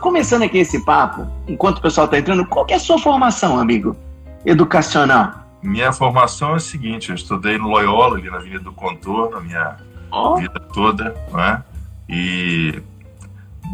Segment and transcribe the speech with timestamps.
[0.00, 3.96] Começando aqui esse papo, enquanto o pessoal está entrando, qual é a sua formação, amigo?
[4.44, 5.32] Educacional.
[5.62, 9.40] Minha formação é a seguinte, eu estudei no Loyola, ali na Avenida do Contorno, a
[9.40, 9.76] minha
[10.10, 10.36] oh.
[10.36, 11.62] vida toda, né?
[12.08, 12.82] E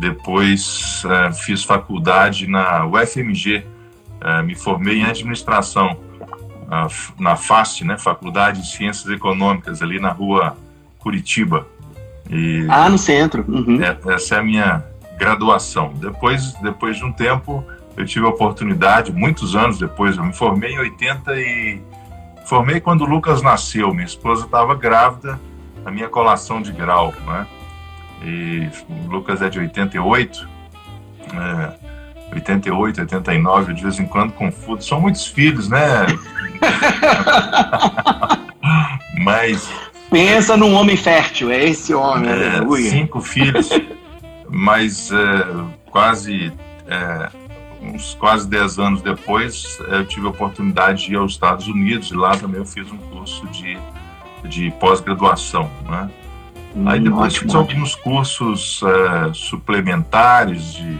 [0.00, 3.64] depois é, fiz faculdade na UFMG,
[4.20, 5.96] é, me formei em administração
[7.18, 10.56] na FACE, né, Faculdade de Ciências Econômicas, ali na rua
[10.98, 11.66] Curitiba.
[12.28, 13.44] E ah, no centro.
[13.46, 13.80] Uhum.
[13.80, 14.84] É, essa é a minha
[15.18, 15.92] graduação.
[15.94, 17.64] Depois, depois de um tempo,
[17.96, 21.80] eu tive a oportunidade, muitos anos depois, eu me formei em 80 e...
[22.44, 25.40] Formei quando o Lucas nasceu, minha esposa estava grávida,
[25.84, 27.46] a minha colação de grau, né?
[28.22, 30.48] E o Lucas é de 88,
[31.34, 31.86] é,
[32.32, 34.82] 88, 89, de vez em quando confundo.
[34.82, 36.06] São muitos filhos, né?
[39.22, 39.68] Mas.
[40.10, 42.30] Pensa num homem fértil, é esse homem.
[42.30, 43.68] É, cinco filhos,
[44.48, 46.52] mas é, quase.
[46.86, 47.46] É,
[47.82, 52.14] uns quase dez anos depois, eu tive a oportunidade de ir aos Estados Unidos e
[52.14, 53.78] lá também eu fiz um curso de,
[54.48, 56.10] de pós-graduação, né?
[56.74, 60.98] Hum, Aí depois ótimo, fiz alguns cursos é, suplementares de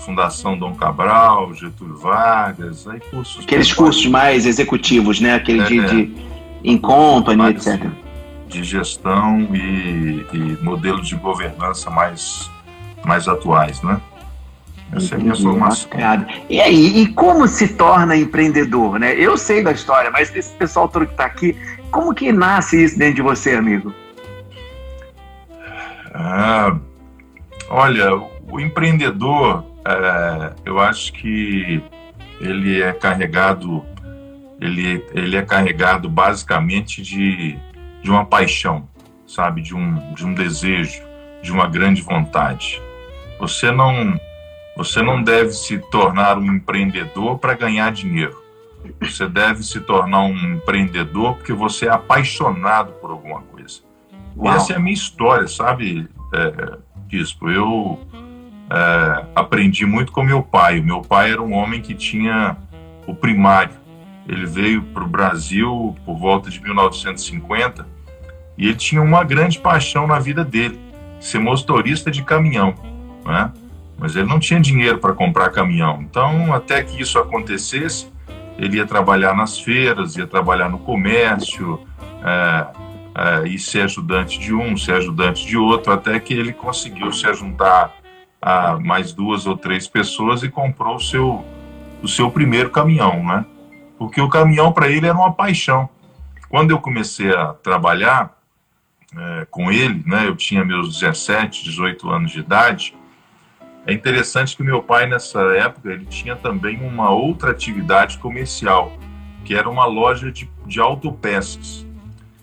[0.00, 3.44] Fundação Dom Cabral, Getúlio Vargas, aí cursos.
[3.44, 5.34] Aqueles cursos mais executivos, né?
[5.34, 6.28] Aquele é, de, de
[6.64, 7.86] in company, etc.
[8.48, 12.50] De gestão e, e, modelos de governança mais,
[13.04, 14.00] mais atuais, né?
[14.92, 15.90] Essa é a minha formação.
[16.48, 19.14] E aí, e como se torna empreendedor, né?
[19.14, 21.54] Eu sei da história, mas esse pessoal todo que está aqui,
[21.90, 23.92] como que nasce isso dentro de você, amigo?
[26.14, 26.76] Ah,
[27.68, 28.14] olha,
[28.50, 31.82] o empreendedor é, eu acho que
[32.40, 33.84] ele é carregado
[34.60, 37.56] ele, ele é carregado basicamente de,
[38.02, 38.88] de uma paixão,
[39.26, 41.00] sabe, de um, de um desejo,
[41.42, 42.82] de uma grande vontade.
[43.38, 44.18] Você não
[44.76, 48.40] você não deve se tornar um empreendedor para ganhar dinheiro.
[49.00, 53.80] Você deve se tornar um empreendedor porque você é apaixonado por alguma coisa.
[54.36, 54.54] Uau.
[54.54, 57.50] Essa é a minha história, sabe, é, Bispo?
[57.50, 57.98] Eu
[58.70, 60.80] é, aprendi muito com meu pai.
[60.80, 62.56] Meu pai era um homem que tinha
[63.04, 63.74] o primário.
[64.28, 67.84] Ele veio para o Brasil por volta de 1950
[68.56, 70.78] e ele tinha uma grande paixão na vida dele,
[71.18, 72.74] ser motorista de caminhão,
[73.28, 73.52] né?
[73.98, 76.00] Mas ele não tinha dinheiro para comprar caminhão.
[76.02, 78.10] Então, até que isso acontecesse,
[78.56, 81.80] ele ia trabalhar nas feiras, ia trabalhar no comércio,
[82.24, 82.66] é,
[83.14, 87.32] é, e ser ajudante de um, ser ajudante de outro, até que ele conseguiu se
[87.34, 87.92] juntar
[88.40, 91.44] a mais duas ou três pessoas e comprou o seu,
[92.02, 93.44] o seu primeiro caminhão, né?
[93.98, 95.88] Porque o caminhão para ele era uma paixão.
[96.48, 98.38] Quando eu comecei a trabalhar
[99.16, 100.26] é, com ele, né?
[100.28, 102.94] Eu tinha meus 17, 18 anos de idade.
[103.88, 108.92] É interessante que meu pai nessa época ele tinha também uma outra atividade comercial,
[109.46, 111.86] que era uma loja de, de autopeças.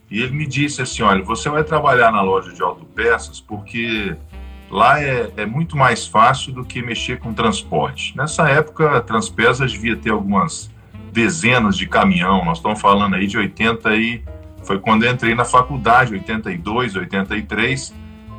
[0.10, 4.18] E ele me disse assim, olha, você vai trabalhar na loja de autopeças porque
[4.70, 8.18] Lá é, é, muito mais fácil do que mexer com transporte.
[8.18, 10.72] Nessa época, a Transpesas devia ter algumas
[11.12, 12.44] dezenas de caminhão.
[12.44, 14.24] Nós estamos falando aí de 80 e
[14.64, 17.94] foi quando entrei na faculdade, 82, 83,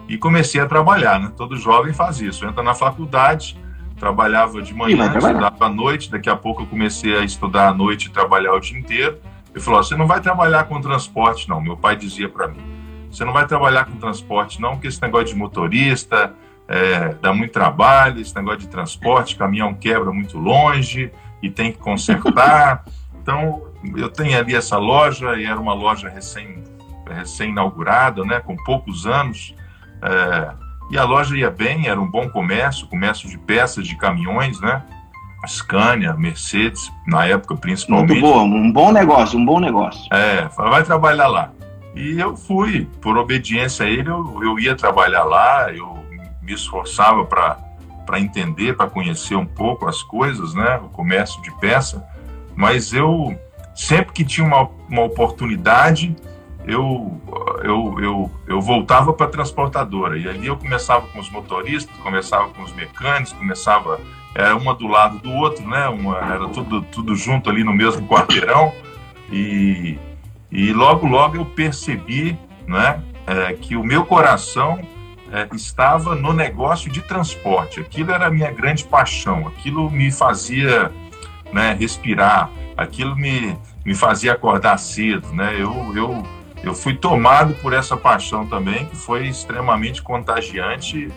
[0.09, 1.33] e comecei a trabalhar, né?
[1.37, 2.47] Todo jovem faz isso.
[2.47, 3.59] Entra na faculdade,
[3.99, 8.07] trabalhava de manhã, estudava à noite, daqui a pouco eu comecei a estudar à noite
[8.07, 9.19] e trabalhar o dia inteiro.
[9.55, 11.61] Ele falou: "Você não vai trabalhar com transporte não".
[11.61, 12.77] Meu pai dizia para mim:
[13.11, 16.35] você não vai trabalhar com transporte, não, porque esse negócio de motorista
[16.69, 21.11] é, dá muito trabalho, esse negócio de transporte, caminhão quebra muito longe
[21.43, 22.85] e tem que consertar.
[23.27, 23.61] Então,
[23.97, 26.63] eu tenho ali essa loja, e era uma loja recém,
[27.09, 29.53] recém-inaugurada, né, com poucos anos.
[30.07, 30.51] É,
[30.91, 34.83] e a loja ia bem, era um bom comércio, comércio de peças de caminhões, né?
[35.47, 38.21] Scania, Mercedes, na época principalmente.
[38.21, 40.03] Muito bom, um bom negócio, um bom negócio.
[40.13, 41.53] É, vai trabalhar lá.
[41.95, 45.97] E eu fui, por obediência a ele, eu, eu ia trabalhar lá, eu
[46.43, 52.05] me esforçava para entender, para conhecer um pouco as coisas, né, o comércio de peça,
[52.55, 53.35] mas eu,
[53.75, 56.15] sempre que tinha uma, uma oportunidade,
[56.67, 57.21] eu,
[57.63, 62.49] eu, eu, eu voltava para a transportadora, e ali eu começava com os motoristas, começava
[62.49, 64.01] com os mecânicos, começava,
[64.35, 68.07] era uma do lado do outro, né, uma, era tudo, tudo junto ali no mesmo
[68.07, 68.73] quarteirão,
[69.31, 69.99] e
[70.51, 74.81] e logo, logo eu percebi né, é, que o meu coração
[75.33, 77.81] é, estava no negócio de transporte.
[77.81, 80.93] Aquilo era a minha grande paixão, aquilo me fazia
[81.53, 85.33] né, respirar, aquilo me, me fazia acordar cedo.
[85.33, 85.57] Né?
[85.59, 86.23] Eu, eu,
[86.63, 91.13] eu fui tomado por essa paixão também, que foi extremamente contagiante,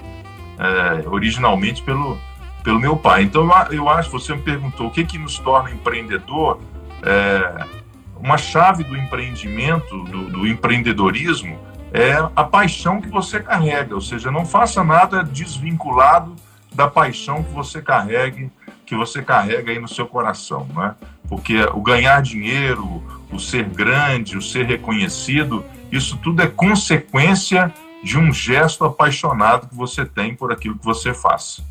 [0.58, 2.20] é, originalmente pelo,
[2.64, 3.24] pelo meu pai.
[3.24, 6.60] Então eu acho, você me perguntou o que que nos torna empreendedor,
[7.02, 7.66] é,
[8.18, 11.58] uma chave do empreendimento, do, do, empreendedorismo,
[11.94, 16.36] é a paixão que você carrega, ou seja, não faça nada desvinculado
[16.74, 18.52] da paixão que você carregue,
[18.90, 20.96] que você carrega aí no seu coração, né?
[21.30, 27.72] Porque o ganhar dinheiro, o ser grande, o ser reconhecido, isso tudo é consequência
[28.04, 31.62] de um gesto apaixonado que você tem por aquilo que você faz.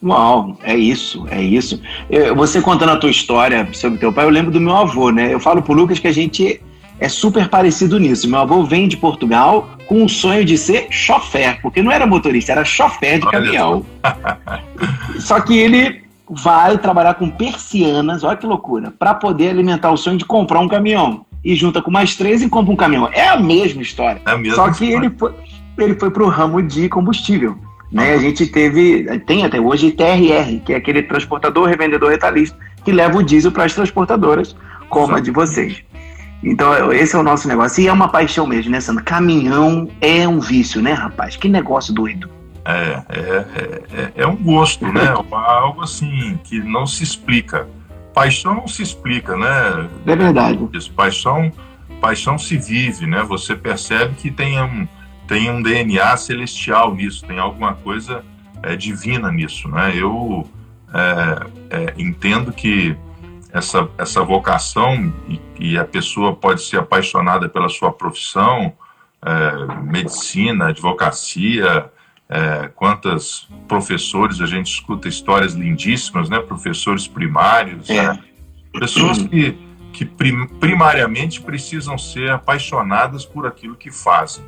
[0.00, 1.82] Uau, é isso, é isso.
[2.08, 5.34] Eu, você contando a tua história sobre teu pai, eu lembro do meu avô, né?
[5.34, 6.62] Eu falo pro Lucas que a gente
[7.00, 8.28] é super parecido nisso.
[8.28, 12.52] Meu avô vem de Portugal com o sonho de ser chofer, porque não era motorista,
[12.52, 13.84] era chofer de caminhão.
[15.18, 20.16] Só que ele vai trabalhar com persianas, olha que loucura, para poder alimentar o sonho
[20.16, 21.26] de comprar um caminhão.
[21.44, 23.08] E junta com mais três e compra um caminhão.
[23.12, 24.20] É a mesma história.
[24.26, 25.06] É a mesma Só que história.
[25.06, 25.32] ele foi,
[25.78, 27.58] ele foi para o ramo de combustível.
[27.90, 28.12] Né?
[28.12, 33.18] A gente teve, tem até hoje TRR, que é aquele transportador, revendedor retalhista, que leva
[33.18, 34.54] o diesel para as transportadoras,
[34.88, 35.82] como a de vocês.
[36.42, 37.82] Então, esse é o nosso negócio.
[37.82, 39.02] E é uma paixão mesmo, né, Sandra?
[39.02, 41.36] Caminhão é um vício, né, rapaz?
[41.36, 42.30] Que negócio doido.
[42.70, 45.14] É, é, é, é um gosto, né?
[45.30, 47.68] Algo assim que não se explica.
[48.14, 49.88] Paixão não se explica, né?
[50.06, 50.58] É verdade.
[50.94, 51.52] Paixão,
[52.00, 53.22] paixão se vive, né?
[53.22, 54.86] Você percebe que tem um,
[55.26, 58.24] tem um DNA celestial nisso, tem alguma coisa
[58.62, 59.92] é, divina nisso, né?
[59.94, 60.48] Eu
[60.92, 62.96] é, é, entendo que
[63.52, 68.72] essa, essa vocação e, e, a pessoa pode ser apaixonada pela sua profissão,
[69.22, 71.90] é, medicina, advocacia,
[72.30, 76.38] é, quantas professores a gente escuta histórias lindíssimas, né?
[76.38, 78.22] Professores primários, né?
[78.72, 79.58] pessoas que,
[79.92, 84.44] que prim, primariamente precisam ser apaixonadas por aquilo que fazem.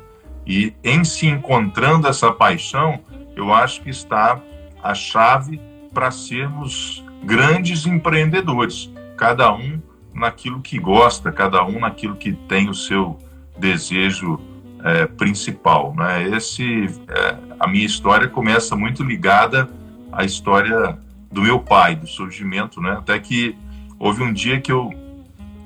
[0.47, 3.01] E em se encontrando essa paixão,
[3.35, 4.39] eu acho que está
[4.81, 5.59] a chave
[5.93, 9.81] para sermos grandes empreendedores, cada um
[10.13, 13.19] naquilo que gosta, cada um naquilo que tem o seu
[13.57, 14.39] desejo
[14.83, 15.93] é, principal.
[15.95, 16.29] Né?
[16.29, 19.69] Esse, é, a minha história começa muito ligada
[20.11, 20.97] à história
[21.31, 22.91] do meu pai, do surgimento, né?
[22.91, 23.55] até que
[23.97, 24.93] houve um dia que, eu,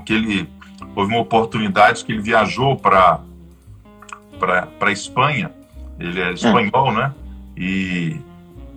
[0.06, 0.50] que ele
[0.96, 3.19] houve uma oportunidade que ele viajou para
[4.40, 5.52] para Espanha.
[6.00, 7.12] Ele é espanhol, né?
[7.56, 8.18] E,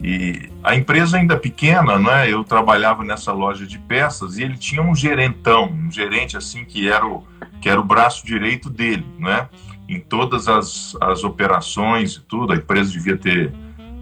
[0.03, 2.33] e a empresa ainda pequena, né?
[2.33, 6.89] Eu trabalhava nessa loja de peças e ele tinha um gerentão, um gerente assim que
[6.89, 7.23] era o
[7.61, 9.49] que era o braço direito dele, né?
[9.95, 13.53] Em todas as, as operações e tudo, a empresa devia ter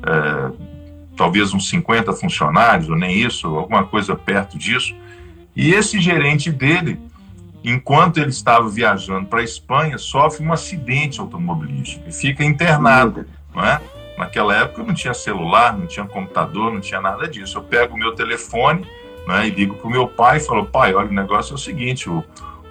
[0.06, 0.50] é,
[1.16, 4.94] talvez uns 50 funcionários, ou nem isso, alguma coisa perto disso.
[5.56, 7.00] E esse gerente dele
[7.64, 13.26] enquanto ele estava viajando para a Espanha, sofre um acidente automobilístico e fica internado.
[13.54, 13.80] Não é?
[14.16, 17.58] Naquela época não tinha celular, não tinha computador, não tinha nada disso.
[17.58, 18.86] Eu pego o meu telefone
[19.26, 21.58] né, e ligo para o meu pai e falo: pai, olha, o negócio é o
[21.58, 22.24] seguinte: o,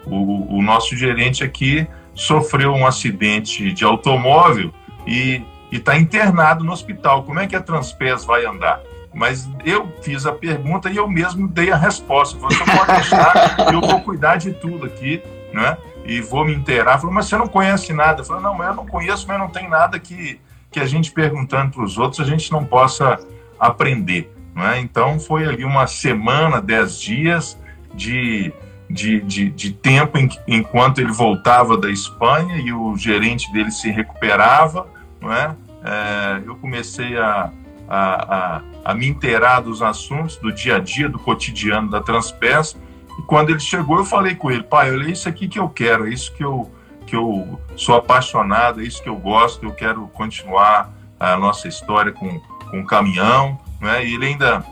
[0.05, 1.87] o, o nosso gerente aqui
[2.17, 4.73] sofreu um acidente de automóvel
[5.05, 5.41] e
[5.71, 7.23] está internado no hospital.
[7.23, 8.81] Como é que a Transpes vai andar?
[9.17, 12.37] mas eu fiz a pergunta e eu mesmo dei a resposta.
[12.37, 15.75] Você pode deixar, eu vou cuidar de tudo aqui, né?
[16.05, 16.99] E vou me inteirar.
[16.99, 18.21] Falou, mas você não conhece nada?
[18.21, 20.39] Eu falei, não, eu não conheço, mas não tem nada que,
[20.69, 23.19] que a gente perguntando para os outros a gente não possa
[23.59, 24.31] aprender.
[24.55, 24.81] Né?
[24.81, 27.57] Então foi ali uma semana, dez dias
[27.95, 28.53] de,
[28.89, 33.89] de, de, de tempo em, enquanto ele voltava da Espanha e o gerente dele se
[33.89, 34.87] recuperava.
[35.21, 35.55] Não é?
[35.83, 37.51] É, eu comecei a,
[37.87, 42.75] a, a, a me inteirar dos assuntos do dia a dia, do cotidiano da Transpes.
[43.17, 45.69] E quando ele chegou, eu falei com ele, pai, olha, é isso aqui que eu
[45.69, 46.71] quero, é isso que eu,
[47.05, 52.11] que eu sou apaixonado, é isso que eu gosto, eu quero continuar a nossa história
[52.11, 52.39] com,
[52.69, 53.59] com o caminhão.
[53.81, 54.05] Né?
[54.05, 54.63] E ele ainda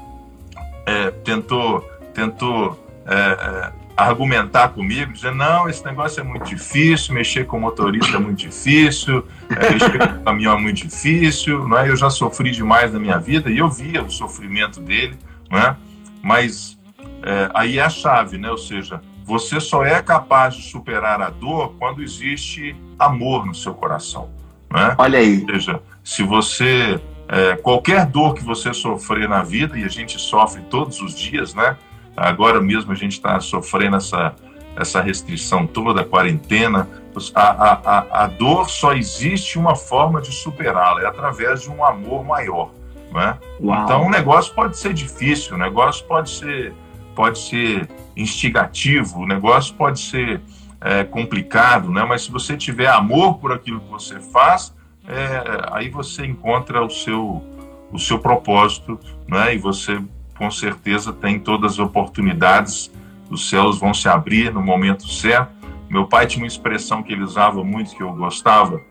[0.86, 1.81] é, tentou,
[2.13, 8.17] tentou é, é argumentar comigo, dizendo, não, esse negócio é muito difícil, mexer com motorista
[8.17, 11.89] é muito difícil, é, mexer com caminhão é muito difícil, não é?
[11.89, 15.17] eu já sofri demais na minha vida e eu via o sofrimento dele,
[15.49, 15.75] não é?
[16.21, 16.77] mas
[17.23, 18.51] é, aí é a chave, né?
[18.51, 23.73] ou seja, você só é capaz de superar a dor quando existe amor no seu
[23.73, 24.29] coração.
[24.69, 24.95] Não é?
[24.97, 25.41] Olha aí.
[25.41, 30.19] Ou seja, se você, é, qualquer dor que você sofrer na vida, e a gente
[30.19, 31.75] sofre todos os dias, né?
[32.15, 34.34] Agora mesmo a gente está sofrendo essa,
[34.75, 36.88] essa restrição toda, a quarentena.
[37.34, 42.25] A, a, a, dor só existe uma forma de superá-la, é através de um amor
[42.25, 42.72] maior.
[43.12, 43.38] Né?
[43.60, 46.74] Então o negócio pode ser difícil, o negócio pode ser,
[47.15, 50.41] pode ser instigativo, o negócio pode ser
[50.81, 52.03] é, complicado, né?
[52.03, 54.75] mas se você tiver amor por aquilo que você faz,
[55.07, 57.43] é, aí você encontra o seu,
[57.91, 59.53] o seu propósito, né?
[59.53, 60.01] E você
[60.38, 62.92] com certeza tem todas as oportunidades,
[63.30, 65.54] os céus vão se abrir no momento certo.
[65.89, 68.82] Meu pai tinha uma expressão que ele usava muito que eu gostava.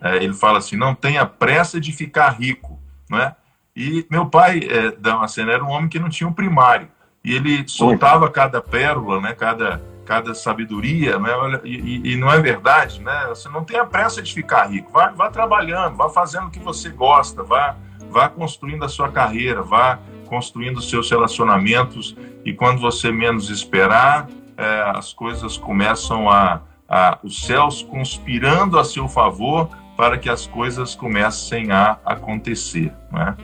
[0.00, 3.34] É, ele fala assim: não tenha pressa de ficar rico, né?
[3.76, 6.88] E meu pai, é, Damasceno, era um homem que não tinha um primário.
[7.24, 9.34] E ele soltava cada pérola, né?
[9.34, 11.32] Cada cada sabedoria, né?
[11.64, 13.26] e, e, não é verdade, né?
[13.30, 16.58] Você não tem a pressa de ficar rico, vá, vá trabalhando, vá fazendo o que
[16.58, 17.74] você gosta, vá,
[18.10, 19.98] vá construindo a sua carreira, vá
[20.34, 27.46] construindo seus relacionamentos e quando você menos esperar, é, as coisas começam a, a, os
[27.46, 33.36] céus conspirando a seu favor para que as coisas comecem a acontecer, né?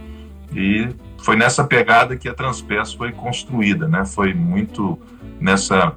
[0.53, 0.89] E
[1.23, 4.05] foi nessa pegada que a Transpes foi construída, né?
[4.05, 4.99] Foi muito
[5.41, 5.97] nessa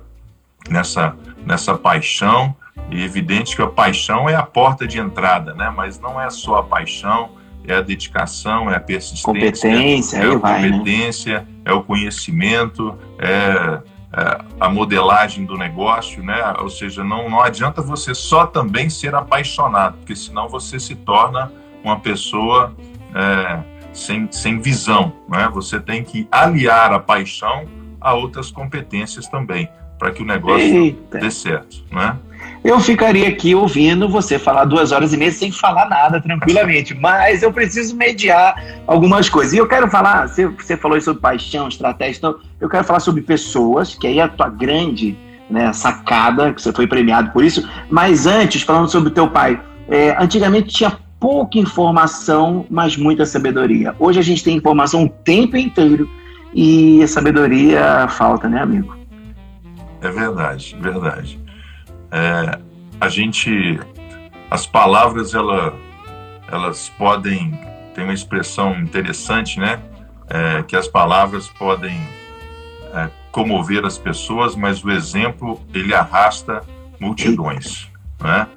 [0.70, 2.56] nessa, nessa paixão.
[2.92, 5.74] E é evidente que a paixão é a porta de entrada, né?
[5.76, 7.32] Mas não é só a paixão,
[7.68, 10.70] é a dedicação, é a persistência, competência, é a vai, né?
[10.70, 11.48] competência, né?
[11.66, 13.80] é o conhecimento, é,
[14.16, 16.54] é, a modelagem do negócio, né?
[16.60, 21.52] Ou seja, não, não adianta você só também ser apaixonado, porque senão você se torna
[21.84, 22.76] uma pessoa
[23.16, 23.60] é,
[23.94, 25.50] sem, sem visão, né?
[25.54, 27.66] Você tem que aliar a paixão
[28.00, 31.18] a outras competências também para que o negócio Eita.
[31.18, 32.18] dê certo, né?
[32.64, 36.94] Eu ficaria aqui ouvindo você falar duas horas e meia sem falar nada, tranquilamente.
[36.94, 38.56] Mas eu preciso mediar
[38.88, 39.54] algumas coisas.
[39.54, 43.96] E eu quero falar, você, falou sobre paixão, estratégia, então eu quero falar sobre pessoas,
[43.96, 45.18] que aí é a tua grande
[45.50, 47.70] né, sacada, que você foi premiado por isso.
[47.90, 49.60] Mas antes, falando sobre o teu pai,
[49.90, 53.96] é, antigamente tinha pouca informação, mas muita sabedoria.
[54.00, 56.10] Hoje a gente tem informação o tempo inteiro
[56.54, 58.96] e a sabedoria falta, né, amigo?
[60.02, 61.43] É verdade, verdade.
[62.14, 62.60] É,
[63.02, 63.80] a gente,
[64.50, 65.74] as palavras, ela,
[66.48, 67.52] elas podem
[67.94, 69.80] tem uma expressão interessante, né?
[70.30, 71.96] É, que as palavras podem
[72.94, 76.62] é, comover as pessoas, mas o exemplo ele arrasta
[77.00, 77.90] multidões,
[78.20, 78.48] né?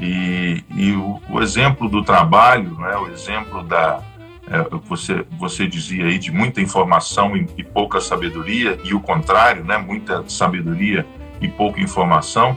[0.00, 2.96] E, e o, o, exemplo do trabalho, né?
[2.96, 4.00] O exemplo da
[4.48, 9.76] é, você, você dizia aí de muita informação e, pouca sabedoria, e o contrário, né,
[9.76, 11.04] muita sabedoria
[11.40, 12.56] e pouca informação.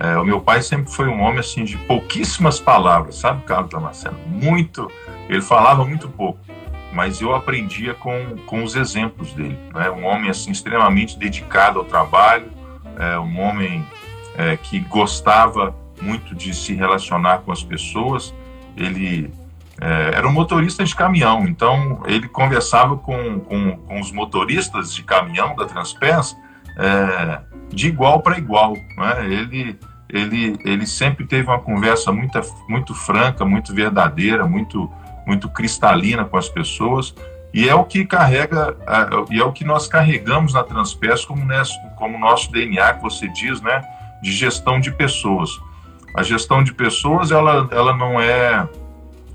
[0.00, 4.18] É, o meu pai sempre foi um homem assim de pouquíssimas palavras, sabe, Carlos Damasceno?
[4.26, 4.90] Muito,
[5.28, 6.38] ele falava muito pouco,
[6.92, 9.58] mas eu aprendia com, com os exemplos dele.
[9.74, 9.90] Né?
[9.90, 12.50] Um homem assim extremamente dedicado ao trabalho,
[12.96, 13.84] é, um homem
[14.36, 18.32] é, que gostava muito de se relacionar com as pessoas.
[18.76, 19.32] Ele
[19.80, 25.02] é, era um motorista de caminhão, então ele conversava com, com, com os motoristas de
[25.02, 26.36] caminhão da Transpes
[26.76, 28.74] é, de igual para igual.
[28.96, 29.26] Né?
[29.26, 29.78] Ele,
[30.08, 34.90] ele, ele sempre teve uma conversa muito, muito franca, muito verdadeira, muito,
[35.26, 37.14] muito cristalina com as pessoas.
[37.52, 38.76] E é o que carrega,
[39.30, 41.42] e é o que nós carregamos na Transpes como,
[41.96, 43.82] como nosso DNA, que você diz, né,
[44.22, 45.50] de gestão de pessoas.
[46.14, 48.68] A gestão de pessoas, ela, ela não é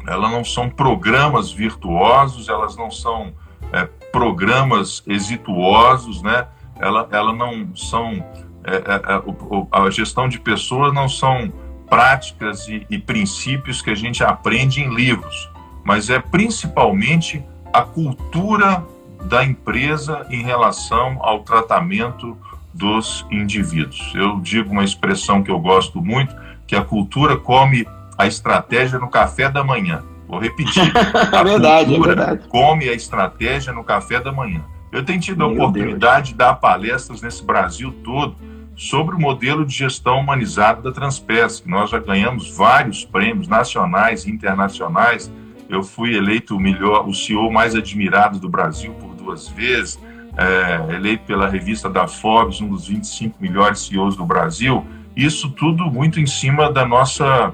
[0.07, 3.33] elas não são programas virtuosos, elas não são
[3.71, 6.47] é, programas exituosos, né?
[6.79, 8.23] Ela, ela não são
[8.63, 11.51] é, é, é a gestão de pessoas não são
[11.89, 15.49] práticas e, e princípios que a gente aprende em livros,
[15.83, 18.83] mas é principalmente a cultura
[19.25, 22.37] da empresa em relação ao tratamento
[22.73, 24.11] dos indivíduos.
[24.15, 29.09] Eu digo uma expressão que eu gosto muito, que a cultura come a estratégia no
[29.09, 30.03] café da manhã.
[30.27, 30.91] Vou repetir.
[31.31, 32.47] A é verdade, é verdade.
[32.47, 34.61] come a estratégia no café da manhã.
[34.91, 36.29] Eu tenho tido a oportunidade Deus.
[36.29, 38.35] de dar palestras nesse Brasil todo
[38.75, 41.63] sobre o modelo de gestão humanizada da Transpes.
[41.65, 45.31] Nós já ganhamos vários prêmios nacionais e internacionais.
[45.69, 49.99] Eu fui eleito o melhor, o CEO mais admirado do Brasil por duas vezes,
[50.37, 54.85] é, eleito pela revista da Forbes, um dos 25 melhores CEOs do Brasil.
[55.15, 57.53] Isso tudo muito em cima da nossa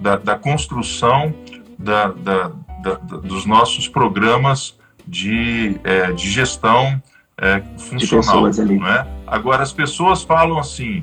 [0.00, 1.34] da, da construção
[1.78, 2.50] da, da,
[3.22, 7.02] dos nossos programas de, é, de gestão
[7.40, 8.50] é, funcional.
[8.52, 9.06] Não é?
[9.26, 11.02] Agora, as pessoas falam assim,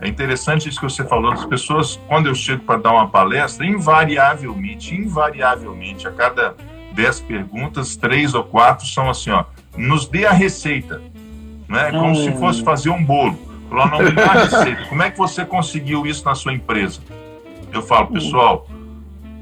[0.00, 3.64] é interessante isso que você falou, as pessoas, quando eu chego para dar uma palestra,
[3.64, 6.56] invariavelmente, invariavelmente, a cada
[6.92, 9.44] dez perguntas, três ou quatro são assim, ó,
[9.76, 11.00] nos dê a receita,
[11.68, 11.90] né?
[11.90, 12.14] Como hum.
[12.14, 13.38] se fosse fazer um bolo.
[13.68, 14.84] Falar, não me dá a receita.
[14.88, 17.00] Como é que você conseguiu isso na sua empresa?
[17.72, 18.66] Eu falo, pessoal,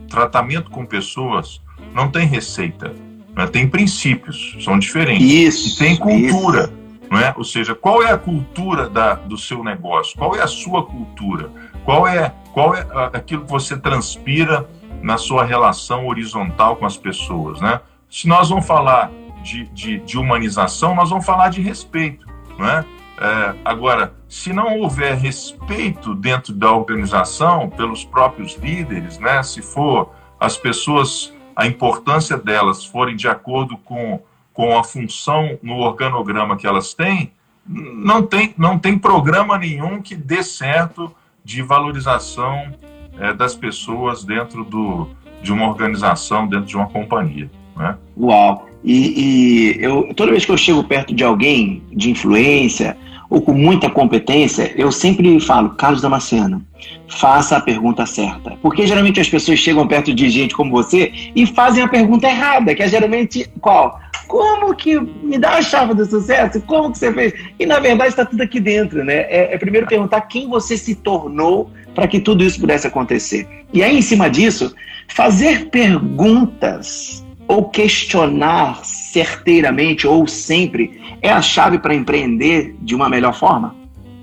[0.09, 1.61] tratamento com pessoas
[1.95, 2.93] não tem receita,
[3.37, 3.47] né?
[3.47, 5.31] tem princípios, são diferentes.
[5.31, 5.75] Isso.
[5.75, 6.65] E tem cultura.
[6.65, 6.85] Isso.
[7.11, 7.35] Não é?
[7.37, 10.17] Ou seja, qual é a cultura da, do seu negócio?
[10.17, 11.51] Qual é a sua cultura?
[11.85, 14.69] Qual é, qual é aquilo que você transpira
[15.03, 17.79] na sua relação horizontal com as pessoas, né?
[18.15, 19.11] se nós vamos falar
[19.43, 22.25] de, de, de humanização, nós vamos falar de respeito.
[22.57, 22.85] Não é?
[23.19, 30.11] É, agora, se não houver respeito dentro da organização pelos próprios líderes, né, se for
[30.39, 34.21] as pessoas, a importância delas forem de acordo com,
[34.53, 37.33] com a função no organograma que elas têm,
[37.67, 42.75] não tem, não tem programa nenhum que dê certo de valorização
[43.19, 45.09] é, das pessoas dentro do,
[45.43, 47.51] de uma organização, dentro de uma companhia.
[47.77, 47.97] Né?
[48.17, 48.69] Uau!
[48.83, 52.97] E, e eu, toda vez que eu chego perto de alguém de influência
[53.29, 56.65] ou com muita competência, eu sempre falo, Carlos Damasceno,
[57.09, 58.57] faça a pergunta certa.
[58.63, 62.75] Porque geralmente as pessoas chegam perto de gente como você e fazem a pergunta errada,
[62.75, 64.01] que é geralmente qual?
[64.27, 66.61] Como que me dá a chave do sucesso?
[66.63, 67.35] Como que você fez?
[67.59, 69.23] E na verdade está tudo aqui dentro, né?
[69.29, 73.47] É, é primeiro perguntar quem você se tornou para que tudo isso pudesse acontecer.
[73.73, 74.75] E aí, em cima disso,
[75.09, 83.35] fazer perguntas ou questionar certeiramente ou sempre é a chave para empreender de uma melhor
[83.35, 83.75] forma?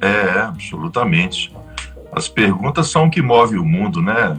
[0.02, 1.54] É, absolutamente.
[2.12, 4.38] As perguntas são o que move o mundo, né,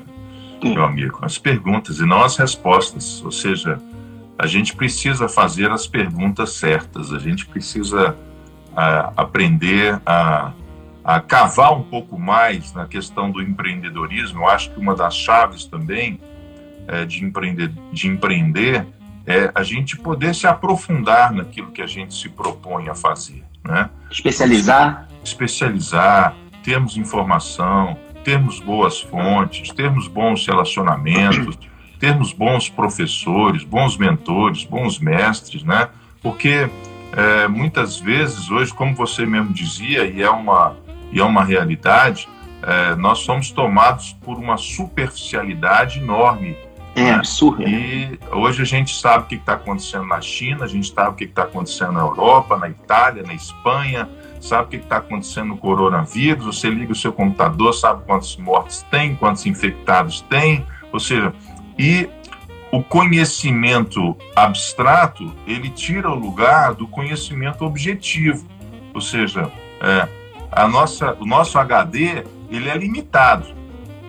[0.60, 0.74] Sim.
[0.74, 1.18] meu amigo?
[1.22, 3.22] As perguntas e não as respostas.
[3.24, 3.80] Ou seja,
[4.38, 8.16] a gente precisa fazer as perguntas certas, a gente precisa
[8.76, 10.52] a, aprender a,
[11.04, 14.40] a cavar um pouco mais na questão do empreendedorismo.
[14.40, 16.20] Eu acho que uma das chaves também
[16.88, 18.86] é, de, empreender, de empreender
[19.26, 23.44] é a gente poder se aprofundar naquilo que a gente se propõe a fazer.
[23.64, 23.88] Né?
[24.10, 25.08] Especializar?
[25.22, 31.56] Especializar, termos informação, termos boas fontes, termos bons relacionamentos,
[31.98, 35.88] termos bons professores, bons mentores, bons mestres, né?
[36.20, 36.68] Porque
[37.12, 40.76] é, muitas vezes hoje, como você mesmo dizia, e é uma,
[41.12, 42.28] e é uma realidade,
[42.62, 46.56] é, nós somos tomados por uma superficialidade enorme
[46.94, 47.10] é né?
[47.12, 47.62] absurdo.
[47.66, 51.14] E hoje a gente sabe o que está acontecendo na China, a gente sabe o
[51.14, 54.08] que está acontecendo na Europa, na Itália, na Espanha,
[54.40, 56.44] sabe o que está acontecendo no coronavírus.
[56.44, 60.66] Você liga o seu computador, sabe quantos mortes tem, quantos infectados tem.
[60.92, 61.32] Ou seja,
[61.78, 62.08] e
[62.70, 68.46] o conhecimento abstrato ele tira o lugar do conhecimento objetivo.
[68.94, 70.08] Ou seja, é,
[70.50, 73.61] a nossa, o nosso HD ele é limitado.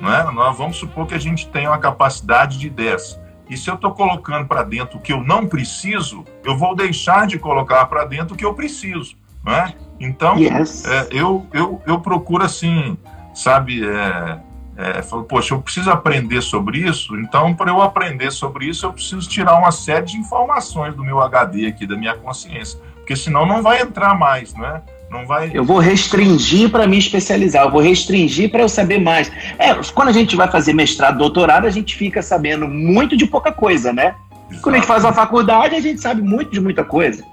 [0.04, 0.30] Não é?
[0.34, 3.22] Nós vamos supor que a gente tem uma capacidade de 10.
[3.50, 7.26] E se eu estou colocando para dentro o que eu não preciso, eu vou deixar
[7.26, 9.16] de colocar para dentro o que eu preciso.
[9.42, 9.74] Não é?
[10.02, 10.84] Então, yes.
[10.86, 12.98] é, eu, eu, eu procuro assim,
[13.34, 14.40] sabe, é,
[14.76, 18.92] é, falo, poxa, eu preciso aprender sobre isso, então para eu aprender sobre isso eu
[18.92, 23.46] preciso tirar uma série de informações do meu HD aqui, da minha consciência, porque senão
[23.46, 24.82] não vai entrar mais, não é?
[25.14, 25.52] Não vai.
[25.54, 29.32] Eu vou restringir para me especializar, eu vou restringir para eu saber mais.
[29.60, 33.52] É, quando a gente vai fazer mestrado, doutorado, a gente fica sabendo muito de pouca
[33.52, 34.16] coisa, né?
[34.50, 34.64] Exato.
[34.64, 37.24] Quando a gente faz uma faculdade, a gente sabe muito de muita coisa.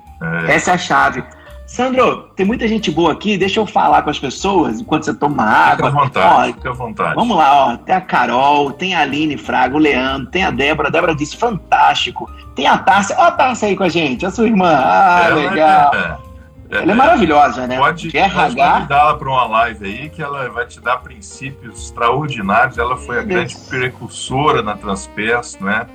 [0.46, 0.56] É.
[0.56, 1.24] Essa é a chave.
[1.66, 5.44] Sandro, tem muita gente boa aqui, deixa eu falar com as pessoas enquanto você toma
[5.44, 5.86] água.
[5.86, 7.14] Fica à vontade, ó, fica à vontade.
[7.14, 7.76] Vamos lá, ó.
[7.76, 10.88] Tem a Carol, tem a Aline Fraga, o Leandro, tem a Débora.
[10.88, 12.28] A Débora disse, fantástico.
[12.56, 14.68] Tem a Tássia, ó a Tássia aí com a gente, a sua irmã.
[14.68, 15.94] Ah, é, legal.
[15.94, 16.16] É.
[16.70, 17.76] Ela é maravilhosa, né?
[17.76, 18.72] Pode, RH...
[18.72, 22.78] convidá-la para uma live aí que ela vai te dar princípios extraordinários.
[22.78, 25.86] Ela foi a grande precursora na Transpers, né?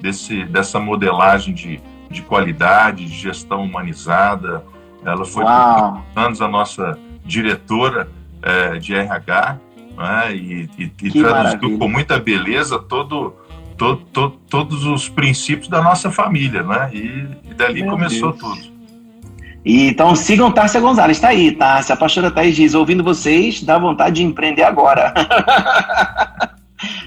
[0.00, 4.64] Desse, dessa modelagem de, de qualidade, de gestão humanizada.
[5.04, 8.08] Ela foi por anos a nossa diretora
[8.42, 9.58] é, de RH
[9.96, 10.34] né?
[10.34, 11.78] e, e, e traduziu maravilha.
[11.78, 13.34] com muita beleza todo,
[13.76, 16.90] todo, todo, todos os princípios da nossa família, né?
[16.92, 18.40] E, e dali Meu começou Deus.
[18.40, 18.71] tudo.
[19.64, 21.94] E, então sigam Tárcia Gonzalez, tá aí, Tárcia.
[21.94, 25.14] A pastora Thaís diz, ouvindo vocês, dá vontade de empreender agora.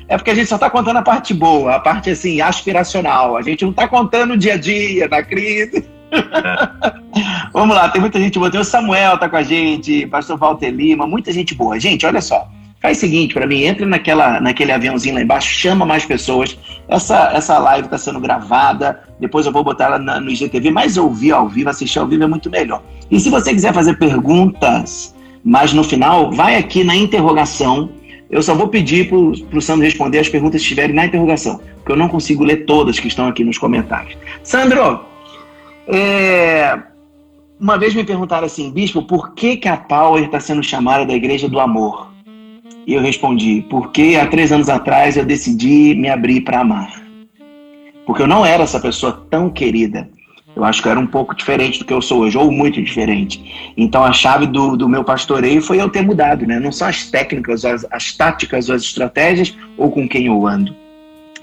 [0.08, 3.36] é porque a gente só está contando a parte boa, a parte assim, aspiracional.
[3.36, 5.86] A gente não está contando o dia a dia, da crise.
[7.52, 8.50] Vamos lá, tem muita gente boa.
[8.50, 11.80] Tem o Samuel tá com a gente, pastor Walter Lima, muita gente boa.
[11.80, 12.48] Gente, olha só.
[12.82, 16.58] Faz o seguinte para mim, entra naquela, naquele aviãozinho lá embaixo, chama mais pessoas.
[16.88, 20.98] Essa, essa live está sendo gravada, depois eu vou botar ela na, no IGTV, mas
[20.98, 22.82] ouvir ao vivo, assistir ao vivo é muito melhor.
[23.10, 27.90] E se você quiser fazer perguntas, mas no final, vai aqui na interrogação.
[28.30, 31.92] Eu só vou pedir para o Sandro responder as perguntas que estiverem na interrogação, porque
[31.92, 34.18] eu não consigo ler todas que estão aqui nos comentários.
[34.44, 35.06] Sandro,
[35.88, 36.78] é,
[37.60, 41.14] uma vez me perguntaram assim, bispo, por que, que a Power está sendo chamada da
[41.14, 42.16] Igreja do Amor?
[42.88, 47.05] E eu respondi: porque há três anos atrás eu decidi me abrir para amar.
[48.06, 50.08] Porque eu não era essa pessoa tão querida.
[50.56, 52.82] Eu acho que eu era um pouco diferente do que eu sou hoje, ou muito
[52.82, 53.74] diferente.
[53.76, 56.60] Então a chave do, do meu pastoreio foi eu ter mudado, né?
[56.60, 60.74] Não são as técnicas, as, as táticas, as estratégias, ou com quem eu ando,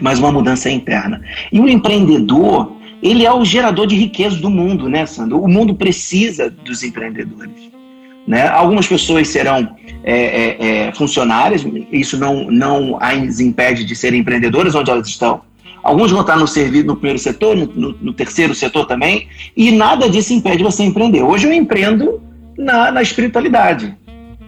[0.00, 1.20] mas uma mudança interna.
[1.52, 2.72] E o empreendedor,
[3.02, 5.42] ele é o gerador de riqueza do mundo, né, Sandro?
[5.42, 7.70] O mundo precisa dos empreendedores.
[8.26, 8.48] Né?
[8.48, 14.74] Algumas pessoas serão é, é, é, funcionárias, isso não, não as impede de serem empreendedoras
[14.74, 15.42] onde elas estão.
[15.82, 19.72] Alguns vão estar no serviço no primeiro setor, no, no, no, terceiro setor também, e
[19.72, 21.22] nada disso impede você empreender.
[21.22, 22.20] Hoje eu empreendo
[22.56, 23.96] na, na espiritualidade.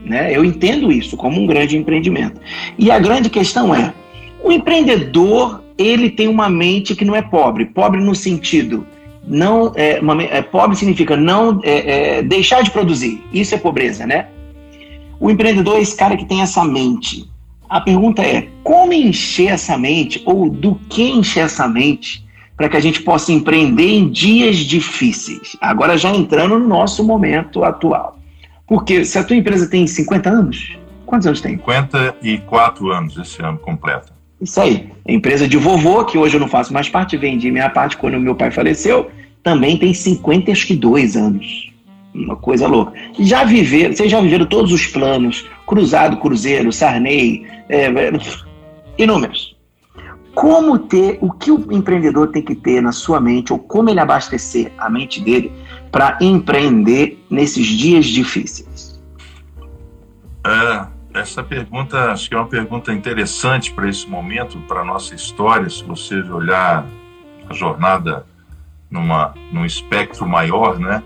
[0.05, 0.37] Né?
[0.37, 2.41] Eu entendo isso como um grande empreendimento.
[2.79, 3.93] E a grande questão é:
[4.43, 8.87] o empreendedor ele tem uma mente que não é pobre, pobre no sentido
[9.27, 13.23] não é, uma, é, pobre significa não é, é, deixar de produzir.
[13.33, 14.29] Isso é pobreza, né?
[15.19, 17.25] O empreendedor é esse cara que tem essa mente.
[17.75, 22.25] A pergunta é como encher essa mente ou do que encher essa mente
[22.57, 25.57] para que a gente possa empreender em dias difíceis.
[25.61, 28.17] Agora já entrando no nosso momento atual.
[28.65, 31.57] Porque se a tua empresa tem 50 anos, quantos anos tem?
[31.57, 34.13] 54 anos esse ano completo.
[34.41, 34.93] Isso aí.
[35.09, 38.21] A empresa de vovô, que hoje eu não faço mais parte, vendi minha parte quando
[38.21, 39.11] meu pai faleceu,
[39.43, 41.74] também tem 52 anos.
[42.15, 42.93] Uma coisa louca.
[43.19, 48.13] Já viveram, vocês já viveram todos os planos, Cruzado, Cruzeiro, Sarney, é, é,
[48.97, 49.57] inúmeros.
[50.35, 54.01] Como ter, o que o empreendedor tem que ter na sua mente, ou como ele
[54.01, 55.53] abastecer a mente dele
[55.91, 59.01] para empreender nesses dias difíceis?
[60.45, 65.15] É, essa pergunta, acho que é uma pergunta interessante para esse momento, para a nossa
[65.15, 66.85] história, se você olhar
[67.49, 68.27] a jornada
[68.91, 71.03] numa, num espectro maior, né?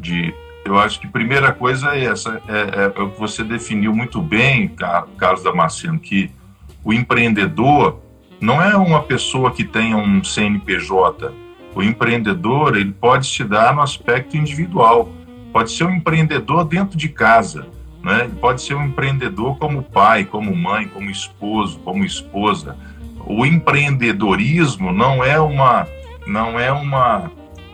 [0.00, 0.34] De,
[0.70, 4.68] eu acho que a primeira coisa é essa, é, é, é você definiu muito bem,
[5.16, 6.30] Carlos Damasceno, que
[6.84, 8.00] o empreendedor
[8.40, 11.32] não é uma pessoa que tenha um CNPJ.
[11.74, 15.10] O empreendedor, ele pode se dar no aspecto individual.
[15.52, 17.66] Pode ser um empreendedor dentro de casa
[18.02, 18.30] né?
[18.40, 22.76] Pode ser um empreendedor como pai, como mãe, como esposo, como esposa.
[23.26, 25.86] O empreendedorismo não é uma
[26.26, 27.30] não é uma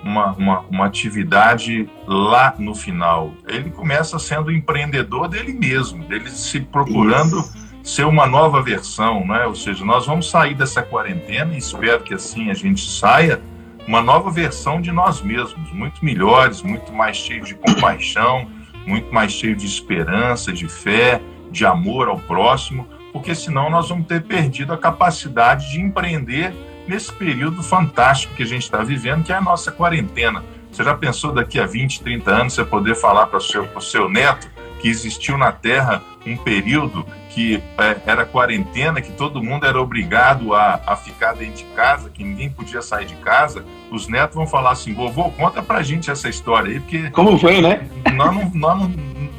[0.07, 3.33] uma, uma, uma atividade lá no final.
[3.49, 7.53] Ele começa sendo empreendedor dele mesmo, dele se procurando Isso.
[7.83, 9.45] ser uma nova versão, né?
[9.47, 13.42] Ou seja, nós vamos sair dessa quarentena e espero que assim a gente saia
[13.87, 18.49] uma nova versão de nós mesmos, muito melhores, muito mais cheios de compaixão,
[18.87, 24.07] muito mais cheio de esperança, de fé, de amor ao próximo, porque senão nós vamos
[24.07, 26.53] ter perdido a capacidade de empreender
[26.87, 30.42] nesse período fantástico que a gente está vivendo, que é a nossa quarentena.
[30.70, 34.09] Você já pensou daqui a 20, 30 anos você poder falar para o seu, seu
[34.09, 34.49] neto
[34.81, 40.55] que existiu na Terra um período que é, era quarentena, que todo mundo era obrigado
[40.55, 44.46] a, a ficar dentro de casa, que ninguém podia sair de casa, os netos vão
[44.46, 47.11] falar assim, vovô, conta pra gente essa história aí, porque...
[47.11, 47.88] Como foi, né?
[48.14, 48.90] Nós não, nós não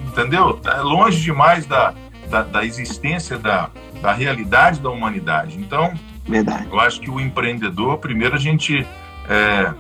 [0.08, 0.60] entendeu?
[0.66, 1.94] É longe demais da,
[2.30, 3.70] da, da existência da,
[4.02, 5.58] da realidade da humanidade.
[5.58, 5.94] Então,
[6.28, 6.68] Verdade.
[6.72, 8.86] eu acho que o empreendedor, primeiro a gente
[9.30, 9.74] é,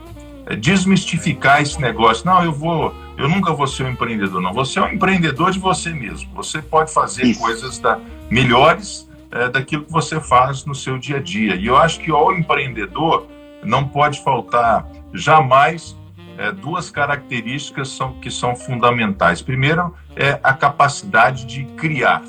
[0.46, 2.26] é desmistificar esse negócio.
[2.26, 4.54] Não, eu vou eu nunca vou ser um empreendedor, não.
[4.54, 6.30] Você é um empreendedor de você mesmo.
[6.36, 7.40] Você pode fazer Isso.
[7.40, 11.56] coisas da, melhores é, daquilo que você faz no seu dia a dia.
[11.56, 13.28] E eu acho que ao empreendedor
[13.64, 15.98] não pode faltar jamais
[16.38, 19.42] é, duas características são, que são fundamentais.
[19.42, 22.22] Primeiro é a capacidade de criar,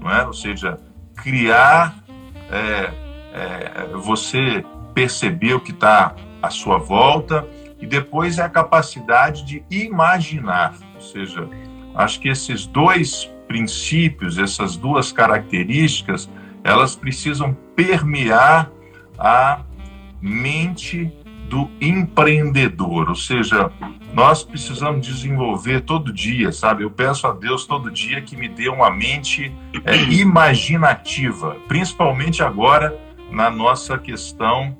[0.00, 0.26] não é?
[0.26, 0.80] ou seja,
[1.16, 1.94] criar,
[2.50, 2.90] é,
[3.34, 7.46] é, você perceber o que está à sua volta,
[7.80, 11.48] e depois é a capacidade de imaginar, ou seja,
[11.94, 16.30] acho que esses dois princípios, essas duas características,
[16.62, 18.70] elas precisam permear
[19.18, 19.60] a
[20.20, 21.12] mente
[21.48, 23.70] do empreendedor, ou seja,
[24.14, 26.84] nós precisamos desenvolver todo dia, sabe?
[26.84, 29.52] Eu peço a Deus todo dia que me dê uma mente
[29.84, 32.96] é, imaginativa, principalmente agora
[33.30, 34.76] na nossa questão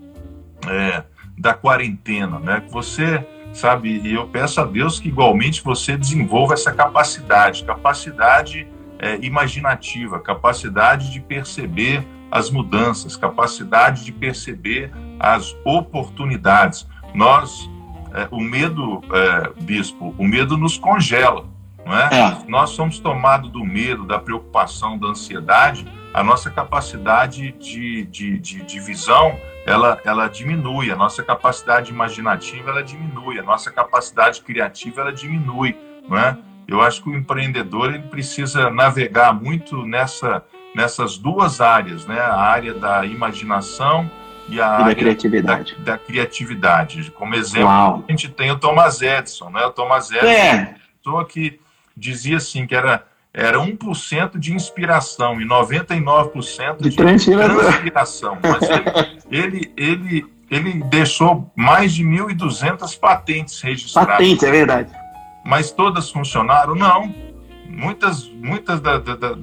[0.68, 1.04] é,
[1.36, 2.60] da quarentena, né?
[2.60, 8.66] Que você, sabe, e eu peço a Deus que igualmente você desenvolva essa capacidade, capacidade
[8.98, 16.86] é, imaginativa, capacidade de perceber as mudanças, capacidade de perceber as oportunidades.
[17.14, 17.70] Nós,
[18.12, 21.46] é, o medo, é, bispo, o medo nos congela,
[21.84, 22.08] não é?
[22.12, 22.38] é?
[22.48, 28.62] Nós somos tomados do medo, da preocupação, da ansiedade, a nossa capacidade de, de, de,
[28.62, 35.00] de visão ela, ela diminui, a nossa capacidade imaginativa ela diminui, a nossa capacidade criativa
[35.00, 35.76] ela diminui,
[36.08, 36.36] não é?
[36.66, 40.42] Eu acho que o empreendedor ele precisa navegar muito nessa,
[40.74, 42.18] nessas duas áreas, né?
[42.18, 44.10] A área da imaginação
[44.48, 45.76] e a e área da criatividade.
[45.78, 47.10] Da, da, criatividade.
[47.10, 48.04] Como exemplo, Uau.
[48.06, 49.64] a gente tem o Thomas Edison, né?
[49.66, 50.74] O Thomas Edison, é.
[51.02, 51.60] pessoa que
[51.96, 53.04] dizia assim que era
[53.34, 58.38] era 1% de inspiração e 99% de, de transpiração.
[58.40, 58.62] Mas
[59.28, 64.12] ele, ele, ele, ele deixou mais de 1.200 patentes registradas.
[64.12, 64.92] Patentes, é verdade.
[65.44, 66.76] Mas todas funcionaram?
[66.76, 67.12] Não.
[67.66, 69.36] Muitas, muitas da, da, da,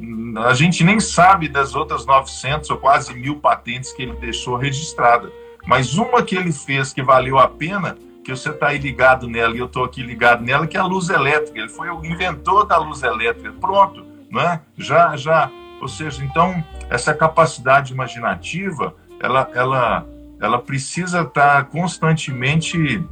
[0.48, 5.30] a gente nem sabe das outras 900 ou quase mil patentes que ele deixou registrada.
[5.66, 9.56] Mas uma que ele fez que valeu a pena, que você está aí ligado nela
[9.56, 11.60] e eu estou aqui ligado nela, que é a luz elétrica.
[11.60, 13.52] Ele foi o inventor da luz elétrica.
[13.60, 14.62] Pronto, não é?
[14.78, 15.50] Já, já.
[15.82, 20.06] Ou seja, então essa capacidade imaginativa, ela, ela,
[20.40, 23.04] ela precisa estar constantemente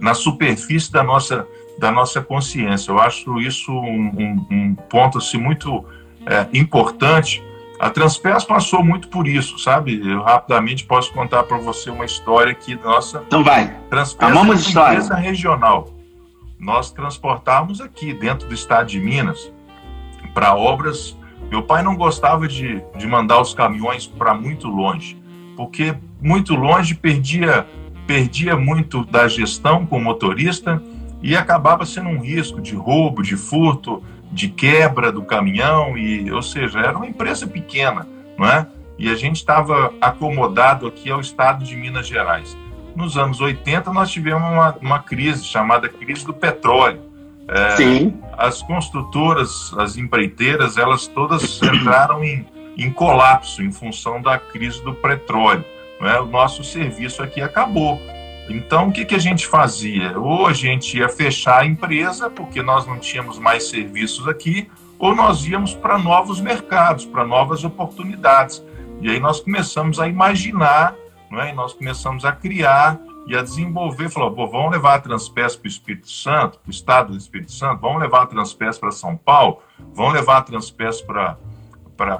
[0.00, 1.46] na superfície da nossa,
[1.78, 2.90] da nossa consciência.
[2.90, 5.84] Eu acho isso um, um, um ponto assim, muito
[6.26, 7.42] é, importante.
[7.80, 10.00] A Transpes passou muito por isso, sabe?
[10.06, 13.24] Eu rapidamente posso contar para você uma história aqui nossa.
[13.26, 13.74] Então vai.
[13.88, 15.88] Transpes é uma empresa regional.
[16.58, 19.50] Nós transportávamos aqui dentro do estado de Minas
[20.34, 21.16] para obras
[21.50, 25.20] meu pai não gostava de, de mandar os caminhões para muito longe,
[25.56, 27.66] porque muito longe perdia,
[28.06, 30.80] perdia muito da gestão com o motorista
[31.20, 36.42] e acabava sendo um risco de roubo, de furto, de quebra do caminhão, e, ou
[36.42, 38.06] seja, era uma empresa pequena,
[38.38, 38.66] não é?
[38.98, 42.56] E a gente estava acomodado aqui ao estado de Minas Gerais.
[42.94, 47.10] Nos anos 80, nós tivemos uma, uma crise chamada crise do petróleo
[47.50, 48.14] é, Sim.
[48.38, 52.46] As construtoras, as empreiteiras, elas todas entraram em,
[52.78, 55.64] em colapso em função da crise do petróleo.
[56.00, 56.20] É?
[56.20, 58.00] O nosso serviço aqui acabou.
[58.50, 60.18] Então, o que, que a gente fazia?
[60.18, 65.14] Ou a gente ia fechar a empresa, porque nós não tínhamos mais serviços aqui, ou
[65.14, 68.60] nós íamos para novos mercados, para novas oportunidades.
[69.00, 70.96] E aí nós começamos a imaginar,
[71.30, 71.50] não é?
[71.50, 75.66] e nós começamos a criar e a desenvolver, falou, Pô, vamos levar a Transpes para
[75.66, 79.16] o Espírito Santo, para o estado do Espírito Santo, vamos levar a Transpes para São
[79.16, 79.62] Paulo,
[79.94, 81.38] vamos levar a Transpes para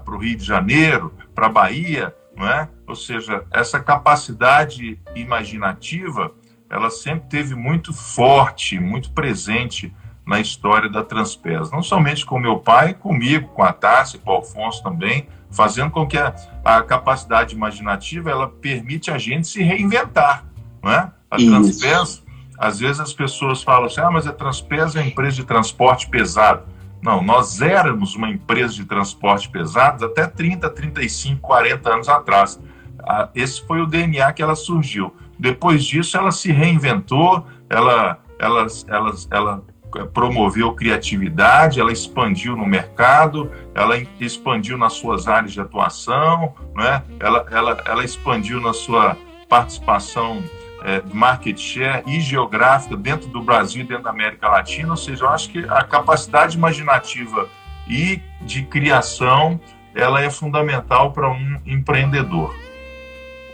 [0.06, 2.68] o Rio de Janeiro, para a Bahia, não é?
[2.86, 6.32] Ou seja, essa capacidade imaginativa,
[6.68, 9.94] ela sempre teve muito forte, muito presente
[10.26, 14.34] na história da Transpes, não somente com meu pai, comigo, com a Tássia, com o
[14.34, 20.44] Alfonso também, fazendo com que a, a capacidade imaginativa ela permite a gente se reinventar,
[20.82, 21.10] não é?
[21.30, 22.22] A Transpes,
[22.56, 26.08] às vezes as pessoas falam assim, ah, mas a Transpes é uma empresa de transporte
[26.08, 26.64] pesado.
[27.02, 32.60] Não, nós éramos uma empresa de transporte pesado até 30, 35, 40 anos atrás.
[33.02, 35.14] Ah, esse foi o DNA que ela surgiu.
[35.38, 39.64] Depois disso, ela se reinventou, ela, ela, ela, ela
[40.12, 47.02] promoveu criatividade, ela expandiu no mercado, ela expandiu nas suas áreas de atuação, né?
[47.18, 49.16] ela, ela, ela expandiu na sua
[49.48, 50.42] participação
[50.84, 55.24] é, market share e geográfica dentro do Brasil e dentro da América Latina, ou seja,
[55.24, 57.48] eu acho que a capacidade imaginativa
[57.88, 59.60] e de criação
[59.94, 62.54] ela é fundamental para um empreendedor.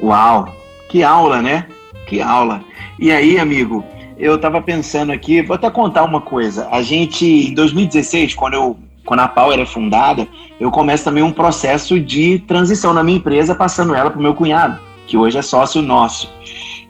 [0.00, 0.54] Uau,
[0.88, 1.66] que aula, né?
[2.06, 2.62] Que aula.
[2.98, 3.84] E aí, amigo,
[4.18, 6.68] eu estava pensando aqui, vou até contar uma coisa.
[6.70, 10.26] A gente, em 2016, quando eu quando a Power é fundada,
[10.58, 14.34] eu começo também um processo de transição na minha empresa, passando ela para o meu
[14.34, 16.28] cunhado, que hoje é sócio nosso.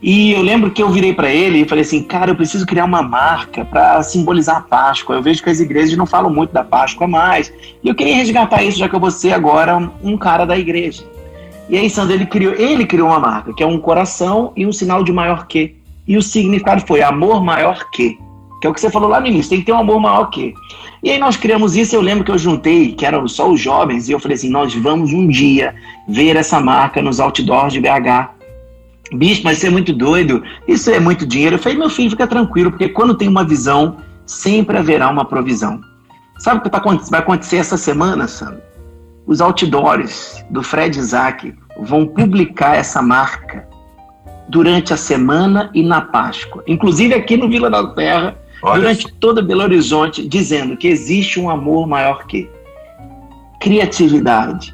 [0.01, 2.85] E eu lembro que eu virei para ele e falei assim, cara, eu preciso criar
[2.85, 5.15] uma marca para simbolizar a Páscoa.
[5.15, 7.51] Eu vejo que as igrejas não falam muito da Páscoa mais.
[7.83, 11.03] E eu queria resgatar isso, já que eu vou ser agora um cara da igreja.
[11.69, 14.71] E aí, Sandro, ele criou, ele criou uma marca, que é um coração e um
[14.71, 15.75] sinal de maior que.
[16.07, 18.17] E o significado foi amor maior que.
[18.61, 20.29] Que é o que você falou lá no início, tem que ter um amor maior
[20.29, 20.53] que.
[21.03, 24.09] E aí nós criamos isso, eu lembro que eu juntei, que eram só os jovens,
[24.09, 25.75] e eu falei assim, nós vamos um dia
[26.07, 28.36] ver essa marca nos outdoors de BH
[29.13, 31.55] Bicho, mas isso é muito doido, isso é muito dinheiro.
[31.55, 35.79] Eu falei, meu filho, fica tranquilo, porque quando tem uma visão, sempre haverá uma provisão.
[36.39, 38.61] Sabe o que tá vai acontecer essa semana, Sandro?
[39.25, 43.67] Os outdoors do Fred Isaac vão publicar essa marca
[44.49, 46.63] durante a semana e na Páscoa.
[46.67, 51.49] Inclusive aqui no Vila da Terra, Olha durante toda Belo Horizonte, dizendo que existe um
[51.49, 52.49] amor maior que
[53.59, 54.73] criatividade,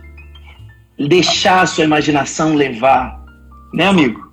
[0.97, 3.22] deixar a sua imaginação levar,
[3.73, 4.31] né, amigo?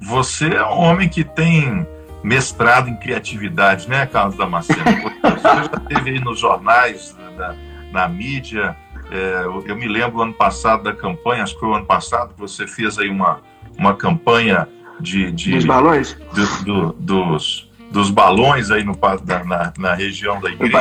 [0.00, 1.86] Você é um homem que tem
[2.22, 4.80] mestrado em criatividade, né, Carlos Damasceno?
[5.22, 7.56] Você já teve aí nos jornais, na,
[7.92, 8.76] na mídia.
[9.10, 12.40] É, eu me lembro ano passado da campanha, acho que foi o ano passado, que
[12.40, 13.40] você fez aí uma,
[13.78, 14.66] uma campanha
[14.98, 15.30] de.
[15.30, 16.16] de dos balões?
[16.32, 18.98] Do, do, dos, dos balões aí no,
[19.46, 20.72] na, na região da igreja.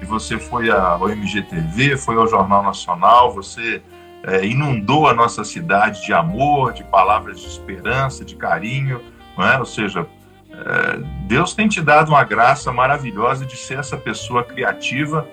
[0.00, 3.82] E você foi ao MGTV, foi ao Jornal Nacional, você
[4.24, 9.00] é, inundou a nossa cidade de amor, de palavras de esperança, de carinho,
[9.36, 9.58] não é?
[9.58, 10.06] Ou seja,
[10.52, 15.26] é, Deus tem te dado uma graça maravilhosa de ser essa pessoa criativa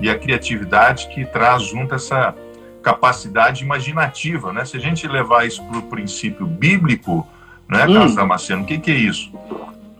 [0.00, 2.34] e a criatividade que traz junto essa
[2.82, 4.64] capacidade imaginativa, né?
[4.64, 7.26] Se a gente levar isso para o princípio bíblico,
[7.68, 7.94] né, hum.
[7.94, 8.62] Carlos Damasceno?
[8.62, 9.32] O que, que é isso?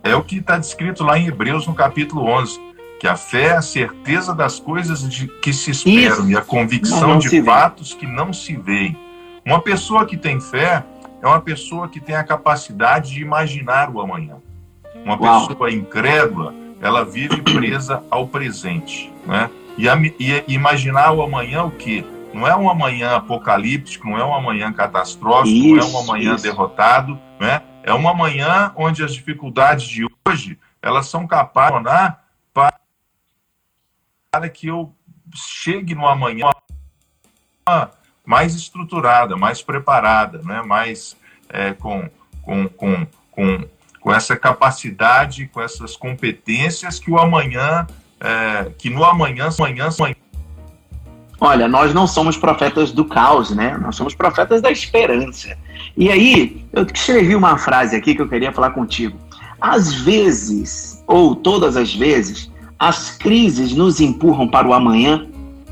[0.03, 2.61] É o que está descrito lá em Hebreus, no capítulo 11,
[3.03, 6.31] que a fé é a certeza das coisas de, que se esperam isso.
[6.31, 8.97] e a convicção de fatos que não se veem.
[9.45, 10.85] Uma pessoa que tem fé
[11.21, 14.37] é uma pessoa que tem a capacidade de imaginar o amanhã.
[15.05, 15.49] Uma Uau.
[15.49, 19.51] pessoa incrédula, ela vive presa ao presente, né?
[19.77, 22.05] E, a, e imaginar o amanhã o quê?
[22.33, 26.35] Não é um amanhã apocalíptico, não é um amanhã catastrófico, isso, não é um amanhã
[26.37, 26.45] isso.
[26.45, 27.63] derrotado, né?
[27.83, 32.22] É um amanhã onde as dificuldades de hoje elas são capazes de tornar
[34.33, 34.91] para que eu
[35.35, 36.51] chegue no amanhã
[38.25, 40.63] mais estruturada, mais preparada, né?
[40.63, 41.15] mais
[41.51, 42.09] é, com,
[42.41, 43.65] com, com, com,
[44.01, 47.87] com essa capacidade, com essas competências que o amanhã,
[48.19, 50.17] é, que no amanhã, amanhã, amanhã.
[51.39, 53.77] Olha, nós não somos profetas do caos, né?
[53.77, 55.59] Nós somos profetas da esperança.
[55.95, 59.19] E aí, eu escrevi uma frase aqui que eu queria falar contigo.
[59.61, 62.51] Às vezes, ou todas as vezes,
[62.83, 65.25] as crises nos empurram para o amanhã.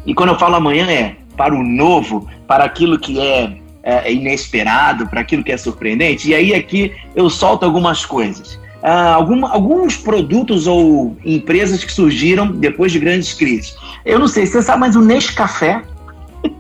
[0.07, 5.09] E quando eu falo amanhã é para o novo, para aquilo que é, é inesperado,
[5.09, 6.29] para aquilo que é surpreendente.
[6.31, 8.61] E aí aqui eu solto algumas coisas.
[8.81, 13.77] Ah, algum, alguns produtos ou empresas que surgiram depois de grandes crises.
[14.05, 15.83] Eu não sei se você sabe, mas o Nescafé,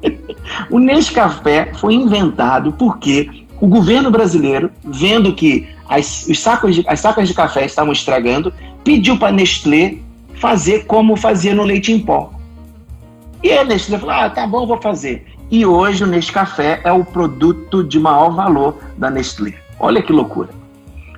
[0.69, 6.99] o Nescafé foi inventado porque o governo brasileiro, vendo que as, os sacos de, as
[6.99, 9.99] sacas de café estavam estragando, pediu para a Nestlé
[10.41, 12.33] fazer como fazia no leite em pó.
[13.43, 15.27] E a Nestlé falou: ah, tá bom, vou fazer.
[15.51, 19.55] E hoje o Nescafé é o produto de maior valor da Nestlé.
[19.79, 20.49] Olha que loucura.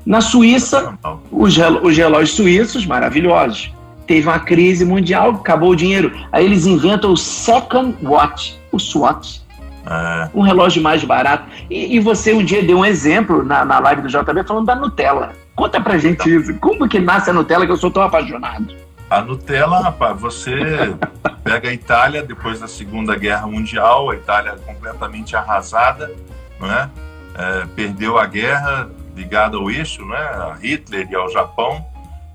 [0.05, 0.99] Na Suíça,
[1.31, 3.73] os, os relógios suíços, maravilhosos.
[4.07, 6.13] Teve uma crise mundial, acabou o dinheiro.
[6.33, 9.41] Aí eles inventam o Second Watch, o Swatch.
[9.87, 10.29] É.
[10.35, 11.45] Um relógio mais barato.
[11.71, 14.75] E, e, você um dia deu um exemplo na, na live do JB falando da
[14.75, 15.33] Nutella.
[15.55, 16.41] Conta pra gente então.
[16.41, 16.55] isso.
[16.59, 18.75] Como que nasce a Nutella que eu sou tão apaixonado?
[19.12, 20.96] A Nutella, rapaz, você
[21.44, 26.11] pega a Itália depois da Segunda Guerra Mundial, a Itália completamente arrasada,
[26.59, 26.88] não é?
[27.35, 31.85] é perdeu a guerra ligada ao eixo, né, a Hitler e ao Japão,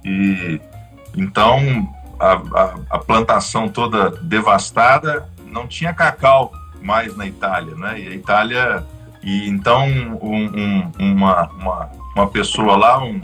[0.05, 0.61] e
[1.17, 1.57] então
[2.19, 7.99] a, a, a, plantação toda devastada, não tinha cacau mais na Itália, né?
[7.99, 8.85] E a Itália
[9.23, 13.19] e então um, um, uma, uma, uma pessoa lá, um,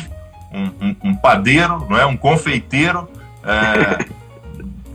[0.51, 3.07] um, um padeiro, não é, um confeiteiro
[3.43, 4.05] é,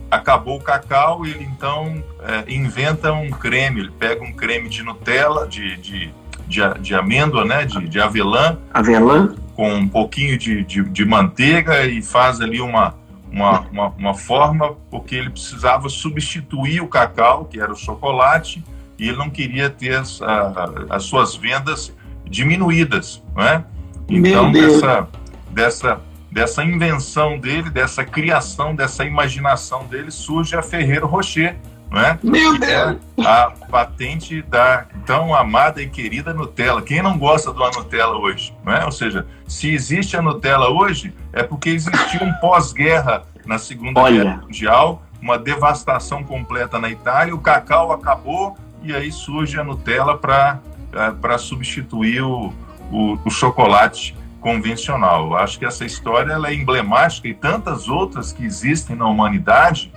[0.09, 3.81] acabou o cacau ele então é, inventa um creme.
[3.81, 6.13] Ele pega um creme de Nutella, de, de,
[6.47, 7.65] de, de amêndoa, né?
[7.65, 8.57] De, de avelã.
[8.73, 9.35] Avelã.
[9.55, 12.95] Com um pouquinho de, de, de manteiga e faz ali uma,
[13.31, 18.63] uma, uma, uma, forma, porque ele precisava substituir o cacau, que era o chocolate,
[18.97, 21.93] e ele não queria ter as, a, as suas vendas
[22.25, 23.63] diminuídas, não é?
[24.07, 25.07] Então, dessa,
[25.51, 31.55] dessa dessa invenção dele, dessa criação, dessa imaginação dele, surge a Ferreiro Rocher,
[31.89, 32.19] não é?
[32.21, 32.97] Meu é Deus!
[33.17, 36.81] É a patente da tão amada e querida Nutella.
[36.81, 38.53] Quem não gosta de uma Nutella hoje?
[38.63, 38.85] Não é?
[38.85, 44.23] Ou seja, se existe a Nutella hoje, é porque existiu um pós-guerra na Segunda Olha.
[44.23, 50.17] Guerra Mundial, uma devastação completa na Itália, o cacau acabou e aí surge a Nutella
[50.17, 50.59] para
[50.93, 52.53] eh, substituir o,
[52.91, 55.27] o, o chocolate convencional.
[55.27, 59.91] Eu acho que essa história ela é emblemática e tantas outras que existem na humanidade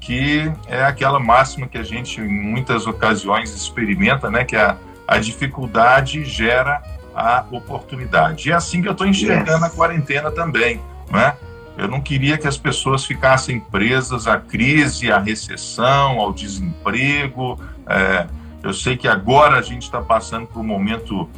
[0.00, 5.18] que é aquela máxima que a gente em muitas ocasiões experimenta, né, que a, a
[5.18, 6.80] dificuldade gera
[7.14, 8.48] a oportunidade.
[8.48, 9.64] E é assim que eu estou enxergando yes.
[9.64, 10.80] a quarentena também,
[11.10, 11.34] né?
[11.76, 17.58] Eu não queria que as pessoas ficassem presas à crise, à recessão, ao desemprego.
[17.86, 18.26] É,
[18.62, 21.28] eu sei que agora a gente está passando por um momento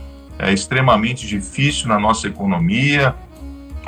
[0.40, 3.14] é, extremamente difícil na nossa economia,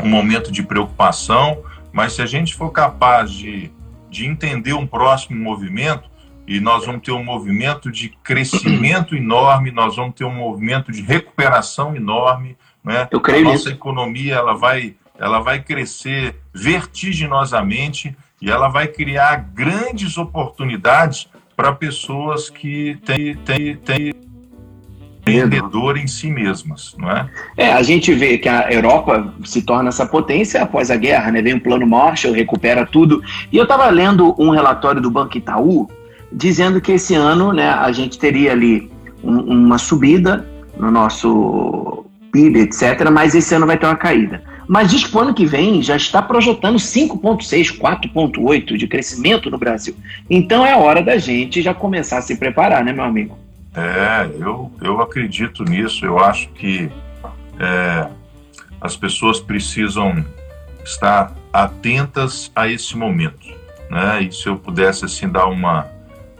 [0.02, 3.70] um momento de preocupação, mas se a gente for capaz de,
[4.10, 6.10] de entender um próximo movimento,
[6.46, 11.00] e nós vamos ter um movimento de crescimento enorme, nós vamos ter um movimento de
[11.00, 13.08] recuperação enorme, né?
[13.10, 13.70] Eu creio a nossa nisso.
[13.70, 22.50] economia ela vai, ela vai crescer vertiginosamente e ela vai criar grandes oportunidades para pessoas
[22.50, 24.12] que têm, têm, têm
[25.22, 27.28] empreendedor em si mesmas, não é?
[27.56, 31.40] É, a gente vê que a Europa se torna essa potência após a guerra, né?
[31.40, 33.22] Vem o plano Marshall, recupera tudo.
[33.50, 35.88] E eu estava lendo um relatório do Banco Itaú
[36.30, 38.90] dizendo que esse ano, né, a gente teria ali
[39.22, 40.46] um, uma subida
[40.76, 44.42] no nosso PIB, etc., mas esse ano vai ter uma caída.
[44.66, 49.58] Mas diz que o ano que vem já está projetando 5,6, 4,8 de crescimento no
[49.58, 49.94] Brasil.
[50.30, 53.36] Então é hora da gente já começar a se preparar, né, meu amigo?
[53.74, 56.04] É, eu, eu acredito nisso.
[56.04, 56.90] Eu acho que
[57.58, 58.08] é,
[58.80, 60.24] as pessoas precisam
[60.84, 63.46] estar atentas a esse momento,
[63.90, 64.22] né?
[64.22, 65.86] E se eu pudesse assim dar uma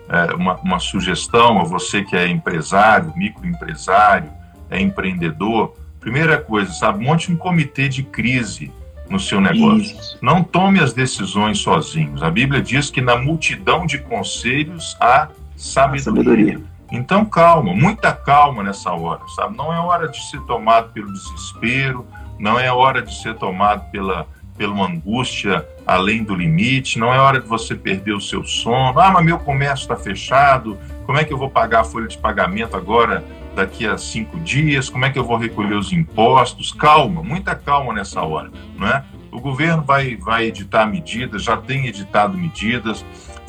[0.09, 4.31] é, uma, uma, sugestão a você que é empresário, microempresário,
[4.69, 8.71] é empreendedor, primeira coisa, sabe, monte um comitê de crise
[9.09, 9.97] no seu negócio.
[9.99, 10.19] Isso.
[10.21, 12.23] Não tome as decisões sozinhos.
[12.23, 16.03] A Bíblia diz que na multidão de conselhos há sabedoria.
[16.03, 16.72] sabedoria.
[16.93, 19.57] Então, calma, muita calma nessa hora, sabe?
[19.57, 22.07] Não é hora de ser tomado pelo desespero,
[22.39, 24.27] não é hora de ser tomado pela,
[24.59, 29.01] pela angústia além do limite, não é hora de você perder o seu sono.
[29.01, 30.77] Ah, mas meu comércio está fechado,
[31.07, 33.25] como é que eu vou pagar a folha de pagamento agora
[33.57, 34.91] daqui a cinco dias?
[34.91, 36.73] Como é que eu vou recolher os impostos?
[36.73, 39.03] Calma, muita calma nessa hora, não é?
[39.31, 43.03] O governo vai, vai editar medidas, já tem editado medidas,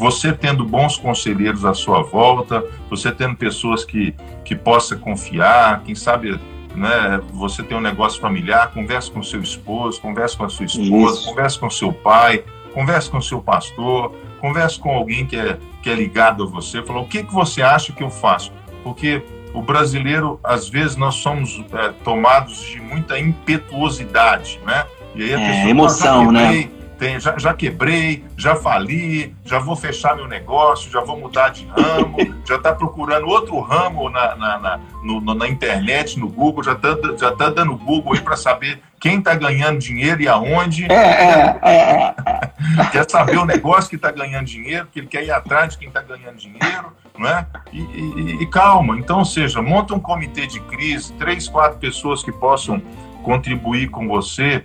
[0.04, 5.96] você tendo bons conselheiros à sua volta, você tendo pessoas que, que possa confiar, quem
[5.96, 6.38] sabe
[6.76, 11.20] né, você tem um negócio familiar, converse com seu esposo, converse com a sua esposa,
[11.20, 11.30] Isso.
[11.30, 12.44] converse com seu pai,
[12.74, 17.04] converse com seu pastor, converse com alguém que é, que é ligado a você, falou,
[17.04, 18.52] o que, que você acha que eu faço?
[18.84, 19.24] Porque
[19.54, 24.86] o brasileiro, às vezes, nós somos é, tomados de muita impetuosidade, né?
[25.16, 26.68] E aí a é, pessoa, emoção, né?
[27.04, 31.66] Tem, já, já quebrei, já fali, já vou fechar meu negócio, já vou mudar de
[31.66, 32.16] ramo,
[32.48, 36.96] já está procurando outro ramo na, na, na, no, na, internet, no Google, já está
[37.18, 40.90] já tá dando Google aí para saber quem está ganhando dinheiro e aonde.
[40.90, 42.86] É, é, é, é.
[42.90, 45.90] quer saber o negócio que está ganhando dinheiro, porque ele quer ir atrás de quem
[45.90, 47.46] está ganhando dinheiro, não é?
[47.74, 52.24] E, e, e calma, então, ou seja, monta um comitê de crise, três, quatro pessoas
[52.24, 52.82] que possam
[53.24, 54.64] contribuir com você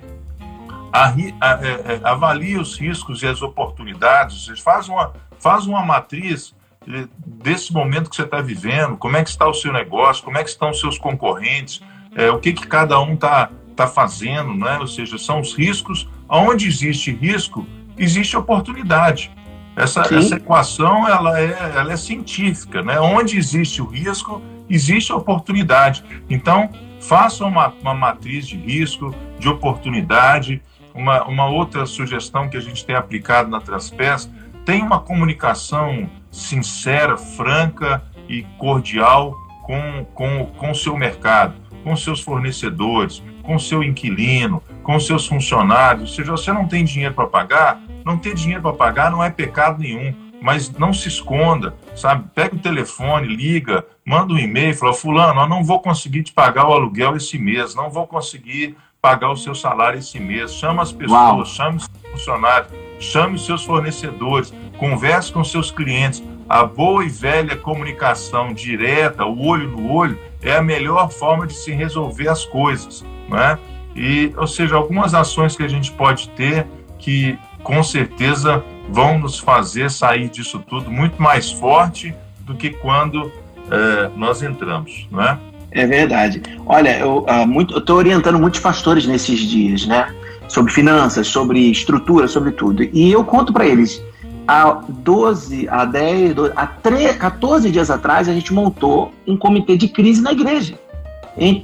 [0.93, 6.55] é, é, avalie os riscos e as oportunidades, faz uma, faz uma matriz
[6.87, 10.39] eh, desse momento que você está vivendo, como é que está o seu negócio, como
[10.39, 11.83] é que estão os seus concorrentes,
[12.17, 14.79] é, o que, que cada um está tá fazendo, né?
[14.79, 16.09] ou seja, são os riscos.
[16.29, 17.67] Onde existe risco,
[17.97, 19.31] existe oportunidade.
[19.77, 22.83] Essa, essa equação ela é, ela é científica.
[22.83, 22.99] Né?
[22.99, 26.03] Onde existe o risco, existe a oportunidade.
[26.29, 26.71] Então,
[27.01, 30.61] faça uma, uma matriz de risco, de oportunidade,
[30.99, 34.29] uma, uma outra sugestão que a gente tem aplicado na Transpes,
[34.65, 39.35] tem uma comunicação sincera, franca e cordial
[39.65, 46.17] com, com, com o seu mercado, com seus fornecedores, com seu inquilino, com seus funcionários.
[46.17, 49.79] Seja, você não tem dinheiro para pagar, não ter dinheiro para pagar não é pecado
[49.79, 52.29] nenhum, mas não se esconda, sabe?
[52.35, 56.69] Pega o telefone, liga, manda um e-mail, fala, fulano, eu não vou conseguir te pagar
[56.69, 58.77] o aluguel esse mês, não vou conseguir
[59.09, 60.53] pagar o seu salário esse mês.
[60.53, 61.47] Chama as pessoas, Uau.
[61.47, 66.23] chame os funcionários, chame os seus fornecedores, converse com seus clientes.
[66.47, 71.55] A boa e velha comunicação direta, o olho no olho, é a melhor forma de
[71.55, 73.59] se resolver as coisas, né?
[73.97, 76.67] E, ou seja, algumas ações que a gente pode ter
[76.99, 83.31] que com certeza vão nos fazer sair disso tudo muito mais forte do que quando
[83.71, 85.39] é, nós entramos, não é?
[85.71, 86.43] É verdade.
[86.67, 90.09] Olha, eu uh, estou orientando muitos pastores nesses dias, né?
[90.49, 92.83] Sobre finanças, sobre estrutura, sobre tudo.
[92.83, 94.03] E eu conto para eles.
[94.47, 99.77] Há 12, há 10, 12, há 3, 14 dias atrás, a gente montou um comitê
[99.77, 100.79] de crise na igreja.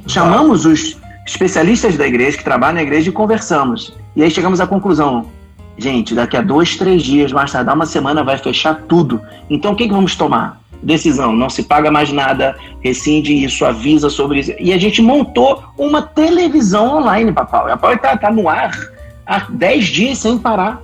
[0.07, 3.95] Chamamos os especialistas da igreja, que trabalham na igreja, e conversamos.
[4.15, 5.27] E aí chegamos à conclusão:
[5.79, 9.21] gente, daqui a dois, três dias, mais tardar uma semana, vai fechar tudo.
[9.49, 10.61] Então o que, que vamos tomar?
[10.85, 14.53] Decisão, não se paga mais nada, rescinde isso, avisa sobre isso.
[14.61, 17.73] E a gente montou uma televisão online, papai.
[17.73, 18.73] A Papai está tá no ar
[19.27, 20.81] há 10 dias sem parar.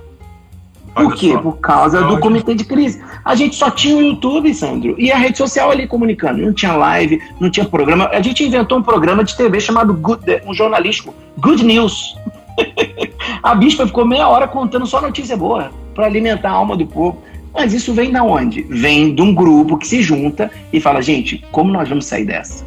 [0.93, 1.31] Por Olha quê?
[1.31, 1.39] Só.
[1.39, 3.01] Por causa do comitê de crise.
[3.23, 6.41] A gente só tinha o YouTube, Sandro, e a rede social ali comunicando.
[6.41, 8.09] Não tinha live, não tinha programa.
[8.11, 12.17] A gente inventou um programa de TV chamado Good, um jornalístico, Good News.
[13.41, 17.21] a bispa ficou meia hora contando só notícia boa para alimentar a alma do povo.
[17.53, 18.61] Mas isso vem da onde?
[18.63, 22.65] Vem de um grupo que se junta e fala, gente, como nós vamos sair dessa?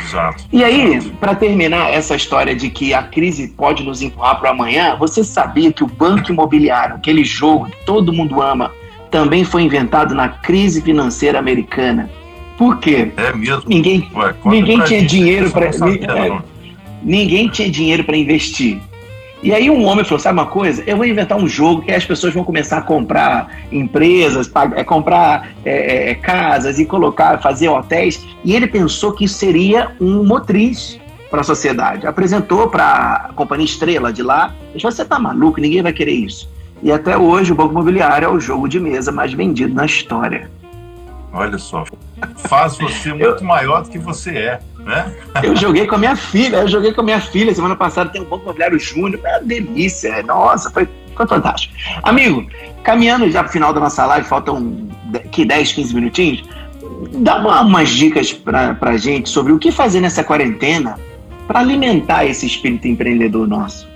[0.00, 0.44] Exato.
[0.52, 4.96] E aí, para terminar essa história de que a crise pode nos empurrar para amanhã,
[4.96, 8.72] você sabia que o banco imobiliário, aquele jogo que todo mundo ama,
[9.10, 12.10] também foi inventado na crise financeira americana?
[12.58, 13.12] Por quê?
[13.16, 13.62] É mesmo?
[13.66, 15.70] Ninguém, Ué, ninguém tinha dinheiro para
[17.02, 18.80] ninguém tinha dinheiro para investir.
[19.42, 20.82] E aí um homem falou, sabe uma coisa?
[20.86, 25.50] Eu vou inventar um jogo que as pessoas vão começar a comprar empresas, é, comprar
[25.64, 28.24] é, é, casas e colocar, fazer hotéis.
[28.42, 30.98] E ele pensou que isso seria um motriz
[31.30, 32.06] para a sociedade.
[32.06, 34.54] Apresentou para a companhia Estrela de lá.
[34.70, 36.48] Ele falou, você tá maluco, ninguém vai querer isso.
[36.82, 40.50] E até hoje o Banco Imobiliário é o jogo de mesa mais vendido na história.
[41.32, 41.84] Olha só.
[42.36, 44.60] faz você muito eu, maior do que você é.
[44.84, 45.14] Né?
[45.42, 48.20] Eu joguei com a minha filha, eu joguei com a minha filha semana passada, tem
[48.20, 51.74] um Banco Imobiliário Júnior, é uma delícia, nossa, foi, foi fantástico.
[52.02, 52.46] Amigo,
[52.82, 54.88] caminhando já para o final da nossa live, faltam
[55.30, 56.44] que 10, 15 minutinhos,
[57.14, 60.98] dá uma, umas dicas para a gente sobre o que fazer nessa quarentena
[61.46, 63.88] para alimentar esse espírito empreendedor nosso.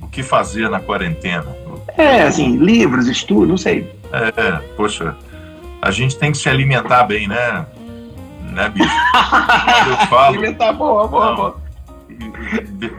[0.00, 1.46] O que fazer na quarentena?
[1.96, 3.90] É, assim, livros, estudo, não sei.
[4.12, 5.16] É, poxa,
[5.80, 7.66] a gente tem que se alimentar bem, né?
[8.50, 8.90] Né, bicho?
[9.88, 10.34] eu falo.
[10.36, 11.60] Alimentar boa, boa, boa.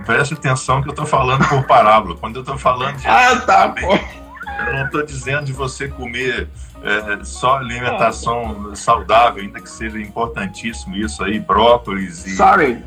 [0.06, 2.16] Preste atenção que eu estou falando por parábola.
[2.16, 3.08] Quando eu estou falando de.
[3.08, 3.94] Ah, tá, pô.
[4.68, 6.48] Eu não estou dizendo de você comer
[6.84, 12.38] é, só alimentação saudável, ainda que seja importantíssimo isso aí, brócolis e,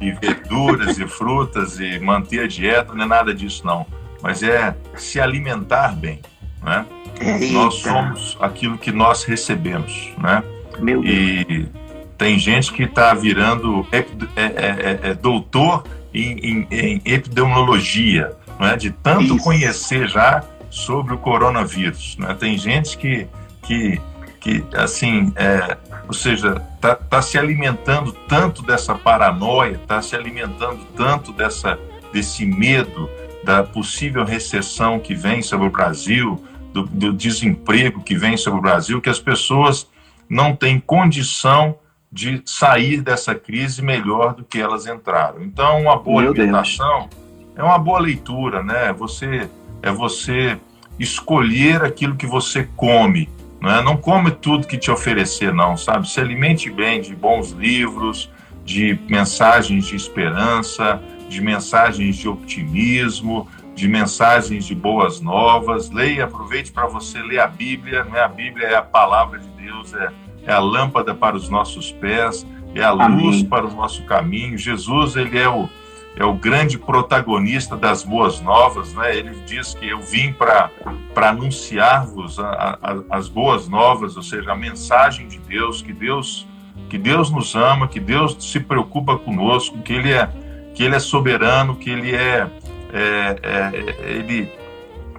[0.01, 3.87] e verduras e frutas e manter a dieta, não é nada disso não.
[4.23, 6.21] Mas é se alimentar bem,
[6.63, 6.87] né?
[7.21, 7.53] Eita.
[7.53, 10.43] Nós somos aquilo que nós recebemos, né?
[10.81, 11.69] Meu e
[12.17, 14.05] tem gente que está virando é, é,
[14.37, 18.77] é, é, doutor em, em, em, epidemiologia, né?
[18.77, 19.39] de tanto Isso.
[19.39, 22.17] conhecer já sobre o coronavírus.
[22.19, 22.35] Né?
[22.39, 23.27] Tem gente que,
[23.63, 24.01] que,
[24.41, 30.81] que assim, é, ou seja, está tá se alimentando tanto dessa paranoia, está se alimentando
[30.97, 31.79] tanto dessa,
[32.13, 33.09] desse medo
[33.43, 36.43] da possível recessão que vem sobre o Brasil,
[36.73, 39.87] do, do desemprego que vem sobre o Brasil, que as pessoas
[40.29, 41.77] não têm condição
[42.15, 45.43] de sair dessa crise melhor do que elas entraram.
[45.43, 47.57] Então, uma boa Meu alimentação Deus.
[47.57, 48.93] é uma boa leitura, né?
[48.93, 49.51] Você
[49.83, 50.57] é você
[50.97, 53.29] escolher aquilo que você come,
[53.61, 53.83] não é?
[53.83, 56.09] Não come tudo que te oferecer, não, sabe?
[56.09, 58.31] Se alimente bem de bons livros,
[58.65, 65.91] de mensagens de esperança, de mensagens de optimismo, de mensagens de boas novas.
[65.91, 68.05] Leia, aproveite para você ler a Bíblia.
[68.05, 68.21] Né?
[68.21, 70.13] A Bíblia é a palavra de Deus, é,
[70.47, 73.25] é a lâmpada para os nossos pés, é a Amém.
[73.25, 74.59] luz para o nosso caminho.
[74.59, 75.69] Jesus, ele é o,
[76.17, 79.17] é o grande protagonista das boas novas, né?
[79.17, 80.71] Ele diz que eu vim para
[81.17, 82.39] anunciar-vos
[83.11, 86.47] as boas novas, ou seja, a mensagem de Deus, que Deus
[86.89, 90.29] que Deus nos ama, que Deus se preocupa conosco, que ele é
[90.75, 92.51] que ele é soberano, que ele é
[92.93, 94.53] é, é, ele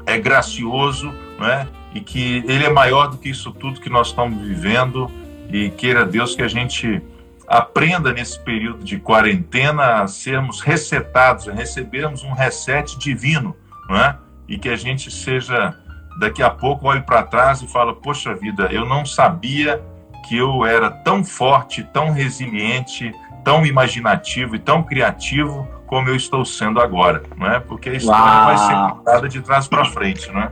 [0.05, 1.67] é gracioso, né?
[1.95, 5.09] E que ele é maior do que isso tudo que nós estamos vivendo
[5.49, 7.01] e queira Deus que a gente
[7.47, 13.55] aprenda nesse período de quarentena a sermos resetados, a recebermos um reset divino,
[13.87, 14.17] não é?
[14.47, 15.73] E que a gente seja
[16.19, 19.81] daqui a pouco olhe para trás e fala: "Poxa vida, eu não sabia
[20.27, 23.11] que eu era tão forte, tão resiliente,
[23.43, 27.59] tão imaginativo e tão criativo como eu estou sendo agora, não é?
[27.59, 28.45] Porque a história Uau.
[28.45, 30.51] vai ser contada de trás para frente, não é?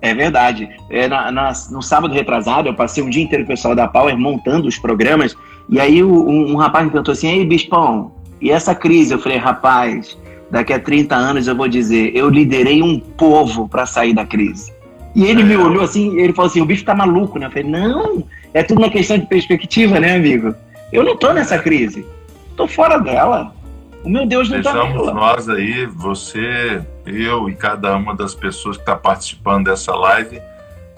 [0.00, 0.68] É verdade.
[0.90, 3.88] É, na, na, no sábado retrasado, eu passei um dia inteiro com o pessoal da
[3.88, 5.36] Power montando os programas,
[5.68, 9.14] e aí um, um, rapaz me perguntou assim: Ei, Bispão, e essa crise?
[9.14, 10.16] Eu falei: Rapaz,
[10.50, 14.72] daqui a 30 anos eu vou dizer, eu liderei um povo para sair da crise.
[15.14, 15.44] E ele é.
[15.44, 17.46] me olhou assim, ele falou assim: O bicho tá maluco, né?
[17.46, 18.22] Eu falei: Não,
[18.52, 20.54] é tudo uma questão de perspectiva, né, amigo?
[20.92, 22.06] Eu não tô nessa crise,
[22.54, 23.55] tô fora dela.
[24.04, 28.76] O meu Deus não está Sejamos nós aí, você, eu e cada uma das pessoas
[28.76, 30.40] que está participando dessa live,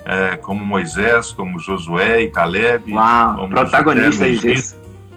[0.05, 4.77] é, como Moisés, como Josué e Caleb, Uau, como protagonistas disso.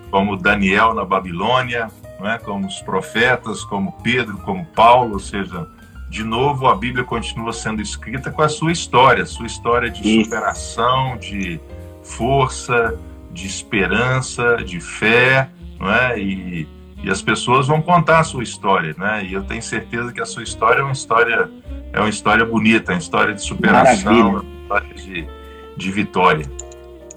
[0.10, 1.90] Como Daniel na Babilônia,
[2.24, 2.38] é?
[2.38, 5.68] como os profetas, como Pedro, como Paulo, ou seja,
[6.10, 10.26] de novo a Bíblia continua sendo escrita com a sua história, sua história de Isso.
[10.26, 11.60] superação, de
[12.04, 12.98] força,
[13.32, 16.20] de esperança, de fé, não é?
[16.20, 16.68] E
[17.04, 19.26] e as pessoas vão contar a sua história, né?
[19.28, 21.50] E eu tenho certeza que a sua história é uma história
[21.94, 25.28] é uma história bonita, é uma história de superação, é uma história de,
[25.76, 26.46] de vitória.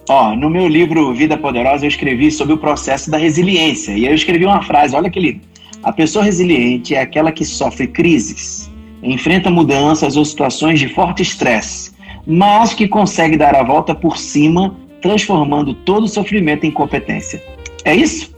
[0.09, 4.15] Ó, no meu livro Vida Poderosa eu escrevi sobre o processo da resiliência e eu
[4.15, 5.41] escrevi uma frase, olha que lindo.
[5.83, 8.71] A pessoa resiliente é aquela que sofre crises,
[9.03, 11.93] enfrenta mudanças ou situações de forte estresse,
[12.27, 17.43] mas que consegue dar a volta por cima, transformando todo o sofrimento em competência.
[17.85, 18.34] É isso?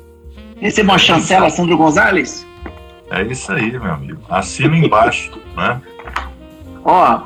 [0.61, 2.46] Receba uma chancela, Sandro Gonzalez?
[3.11, 4.20] É isso aí, meu amigo.
[4.28, 5.80] Assina embaixo, né?
[6.84, 7.20] Ó,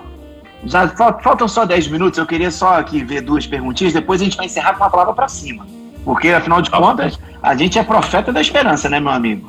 [0.65, 4.37] já faltam só 10 minutos, eu queria só aqui ver duas perguntinhas, depois a gente
[4.37, 5.67] vai encerrar com uma palavra para cima.
[6.05, 9.49] Porque, afinal de tá contas, a gente é profeta da esperança, né, meu amigo?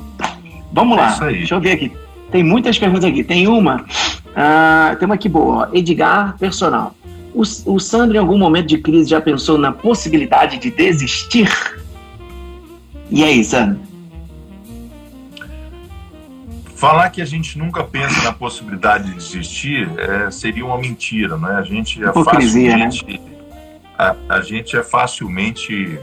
[0.72, 1.92] Vamos é lá, deixa eu ver aqui.
[2.30, 3.22] Tem muitas perguntas aqui.
[3.22, 6.94] Tem uma, uh, tem uma aqui boa, Edgar Personal.
[7.34, 11.50] O, o Sandro, em algum momento de crise, já pensou na possibilidade de desistir?
[13.12, 13.78] E aí, Sandro?
[16.74, 21.56] Falar que a gente nunca pensa na possibilidade de desistir é, seria uma mentira, né?
[21.56, 23.20] A gente é Hipocrisia, facilmente, né?
[23.98, 26.00] a, a gente é facilmente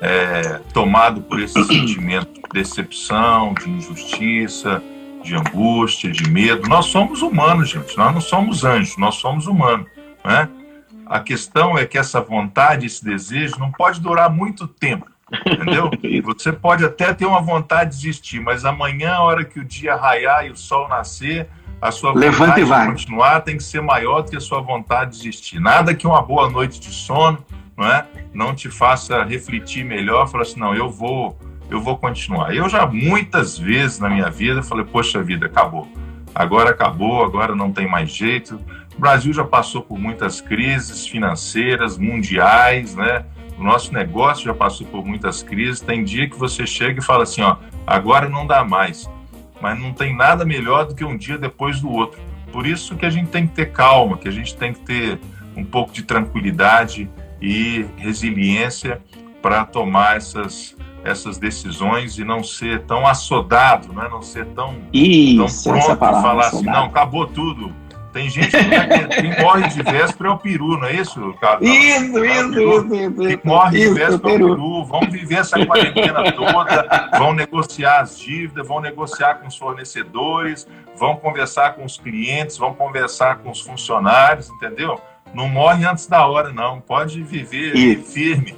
[0.00, 4.80] é, tomado por esse sentimento de decepção, de injustiça,
[5.24, 6.68] de angústia, de medo.
[6.68, 7.96] Nós somos humanos, gente.
[7.98, 9.86] Nós não somos anjos, nós somos humanos,
[10.24, 10.48] né?
[11.04, 15.06] A questão é que essa vontade, esse desejo, não pode durar muito tempo,
[15.46, 15.90] entendeu?
[16.24, 19.94] Você pode até ter uma vontade de desistir, mas amanhã, a hora que o dia
[19.96, 21.48] raiar e o sol nascer,
[21.80, 25.16] a sua vontade de continuar tem que ser maior do que a sua vontade de
[25.18, 25.58] desistir.
[25.58, 27.38] Nada que uma boa noite de sono,
[27.76, 31.38] não é, não te faça refletir melhor, falar assim, não, eu vou,
[31.70, 32.54] eu vou continuar.
[32.54, 35.88] Eu já muitas vezes na minha vida falei, poxa vida, acabou.
[36.34, 38.60] Agora acabou, agora não tem mais jeito.
[38.96, 43.24] O Brasil já passou por muitas crises financeiras, mundiais, né?
[43.60, 45.80] O nosso negócio já passou por muitas crises.
[45.80, 47.56] Tem dia que você chega e fala assim, ó,
[47.86, 49.08] agora não dá mais
[49.60, 52.20] mas não tem nada melhor do que um dia depois do outro.
[52.52, 55.20] Por isso que a gente tem que ter calma, que a gente tem que ter
[55.56, 57.08] um pouco de tranquilidade
[57.40, 59.00] e resiliência
[59.40, 64.08] para tomar essas, essas decisões e não ser tão assodado, né?
[64.10, 67.72] não ser tão, Isso, tão pronto e falar assim, não, acabou tudo,
[68.12, 71.68] tem gente que, morre de véspera é o peru, não é isso, Carlos?
[71.68, 73.38] Isso, é isso, isso, isso.
[73.38, 74.84] Que morre de véspera é o peru.
[74.84, 81.16] Vão viver essa quarentena toda, vão negociar as dívidas, vão negociar com os fornecedores, vão
[81.16, 85.00] conversar com os clientes, vão conversar com os funcionários, entendeu?
[85.32, 86.80] Não morre antes da hora, não.
[86.80, 88.12] Pode viver isso.
[88.12, 88.56] firme.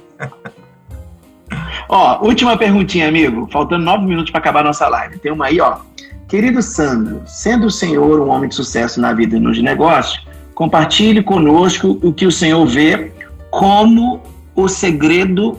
[1.87, 3.47] Ó, última perguntinha, amigo.
[3.51, 5.19] Faltando nove minutos para acabar a nossa live.
[5.19, 5.77] Tem uma aí, ó.
[6.33, 10.25] Querido Sandro, sendo o senhor um homem de sucesso na vida e nos negócios,
[10.55, 13.11] compartilhe conosco o que o senhor vê
[13.51, 14.19] como
[14.55, 15.55] o segredo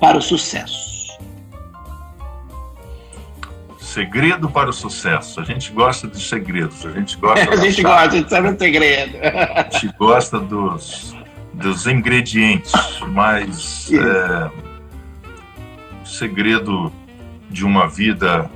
[0.00, 1.16] para o sucesso.
[3.78, 5.40] Segredo para o sucesso.
[5.40, 6.84] A gente gosta dos segredos.
[6.84, 7.46] A gente gosta.
[7.54, 9.18] a gente gosta, a gente sabe o segredo.
[9.22, 11.14] a gente gosta dos,
[11.54, 12.72] dos ingredientes,
[13.06, 14.50] mas é,
[16.02, 16.92] o segredo
[17.48, 18.50] de uma vida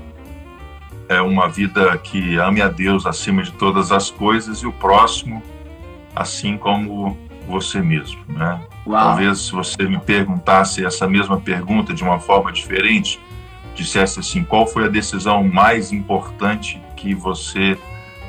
[1.09, 5.42] é uma vida que ame a Deus acima de todas as coisas e o próximo
[6.14, 8.61] assim como você mesmo, né?
[8.86, 9.00] Uau.
[9.00, 13.20] Talvez se você me perguntasse essa mesma pergunta de uma forma diferente,
[13.74, 17.78] dissesse assim, qual foi a decisão mais importante que você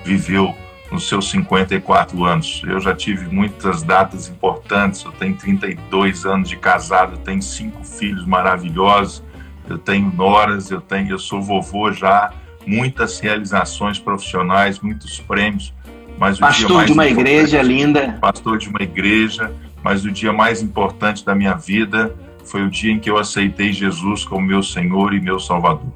[0.04, 0.54] viveu
[0.92, 2.62] nos seus 54 anos?
[2.68, 7.84] Eu já tive muitas datas importantes, eu tenho 32 anos de casado, eu tenho cinco
[7.84, 9.24] filhos maravilhosos,
[9.70, 12.34] eu tenho noras, eu tenho, eu sou vovô já,
[12.68, 15.74] muitas realizações profissionais, muitos prêmios.
[16.20, 18.18] Mas pastor de uma igreja linda.
[18.20, 19.52] Pastor de uma igreja,
[19.82, 22.14] mas o dia mais importante da minha vida
[22.44, 25.92] foi o dia em que eu aceitei Jesus como meu Senhor e meu Salvador.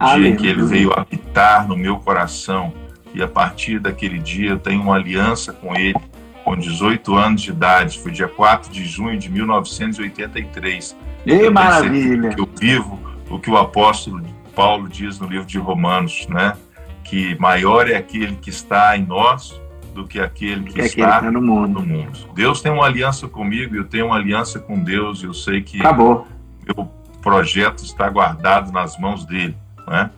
[0.00, 2.72] O dia em que ele veio habitar no meu coração.
[3.14, 5.94] E a partir daquele dia eu tenho uma aliança com ele,
[6.42, 8.00] com 18 anos de idade.
[8.00, 10.96] Foi dia 4 de junho de 1983.
[11.24, 12.30] Que maravilha!
[12.30, 12.98] Que eu vivo
[13.30, 14.20] o que o apóstolo
[14.54, 16.54] Paulo diz no livro de Romanos, né?
[17.02, 19.60] Que maior é aquele que está em nós
[19.94, 21.80] do que aquele que, que está, aquele no, mundo.
[21.80, 22.18] no mundo.
[22.34, 26.26] Deus tem uma aliança comigo, eu tenho uma aliança com Deus, eu sei que Acabou.
[26.66, 26.88] meu
[27.22, 30.10] projeto está guardado nas mãos dele, né?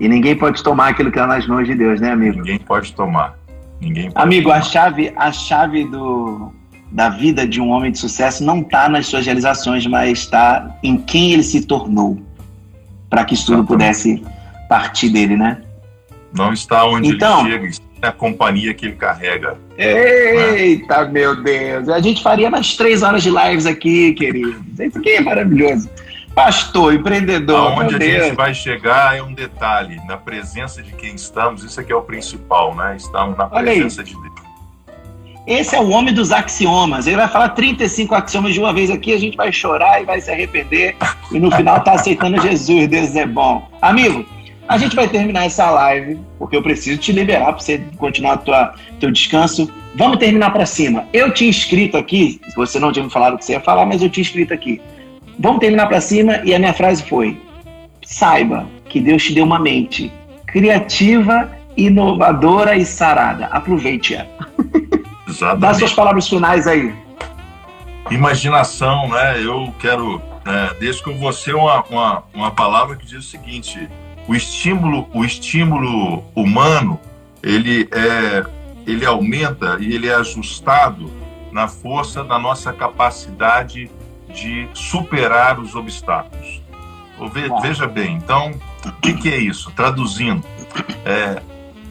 [0.00, 2.36] E ninguém pode tomar aquilo que está nas mãos de Deus, né, amigo?
[2.36, 3.36] Ninguém pode tomar.
[3.80, 4.58] Ninguém pode amigo, tomar.
[4.58, 6.52] a chave, a chave do,
[6.90, 10.96] da vida de um homem de sucesso não está nas suas realizações, mas está em
[10.96, 12.27] quem ele se tornou
[13.08, 14.22] para que isso tudo pudesse
[14.68, 15.62] partir dele, né?
[16.32, 19.56] Não está onde então, ele chega, está na companhia que ele carrega.
[19.76, 21.10] Eita, né?
[21.10, 21.88] meu Deus!
[21.88, 24.62] A gente faria mais três horas de lives aqui, querido.
[24.78, 25.88] Isso aqui é maravilhoso.
[26.34, 27.72] Pastor, empreendedor.
[27.72, 28.26] Aonde a Deus.
[28.26, 32.02] gente vai chegar é um detalhe, na presença de quem estamos, isso aqui é o
[32.02, 32.94] principal, né?
[32.96, 34.47] Estamos na presença de Deus.
[35.48, 37.06] Esse é o homem dos axiomas.
[37.06, 40.20] Ele vai falar 35 axiomas de uma vez aqui, a gente vai chorar e vai
[40.20, 40.94] se arrepender.
[41.32, 42.86] E no final tá aceitando Jesus.
[42.86, 43.66] Deus é bom.
[43.80, 44.26] Amigo,
[44.68, 48.74] a gente vai terminar essa live, porque eu preciso te liberar para você continuar tua,
[49.00, 49.72] teu descanso.
[49.94, 51.06] Vamos terminar para cima.
[51.14, 54.02] Eu tinha escrito aqui, você não tinha me falado o que você ia falar, mas
[54.02, 54.82] eu tinha escrito aqui.
[55.38, 57.40] Vamos terminar para cima e a minha frase foi:
[58.04, 60.12] saiba que Deus te deu uma mente
[60.46, 63.46] criativa, inovadora e sarada.
[63.46, 64.26] Aproveite-a.
[65.38, 65.60] Exatamente.
[65.60, 66.94] Dá suas palavras finais aí.
[68.10, 69.40] Imaginação, né?
[69.40, 73.88] Eu quero é, deixo com você uma, uma, uma palavra que diz o seguinte:
[74.26, 76.98] o estímulo, o estímulo humano,
[77.42, 78.44] ele é,
[78.86, 81.10] ele aumenta e ele é ajustado
[81.52, 83.90] na força da nossa capacidade
[84.28, 86.62] de superar os obstáculos.
[87.62, 88.52] Veja bem, então,
[88.84, 89.72] o que, que é isso?
[89.72, 90.44] Traduzindo,
[91.04, 91.42] é,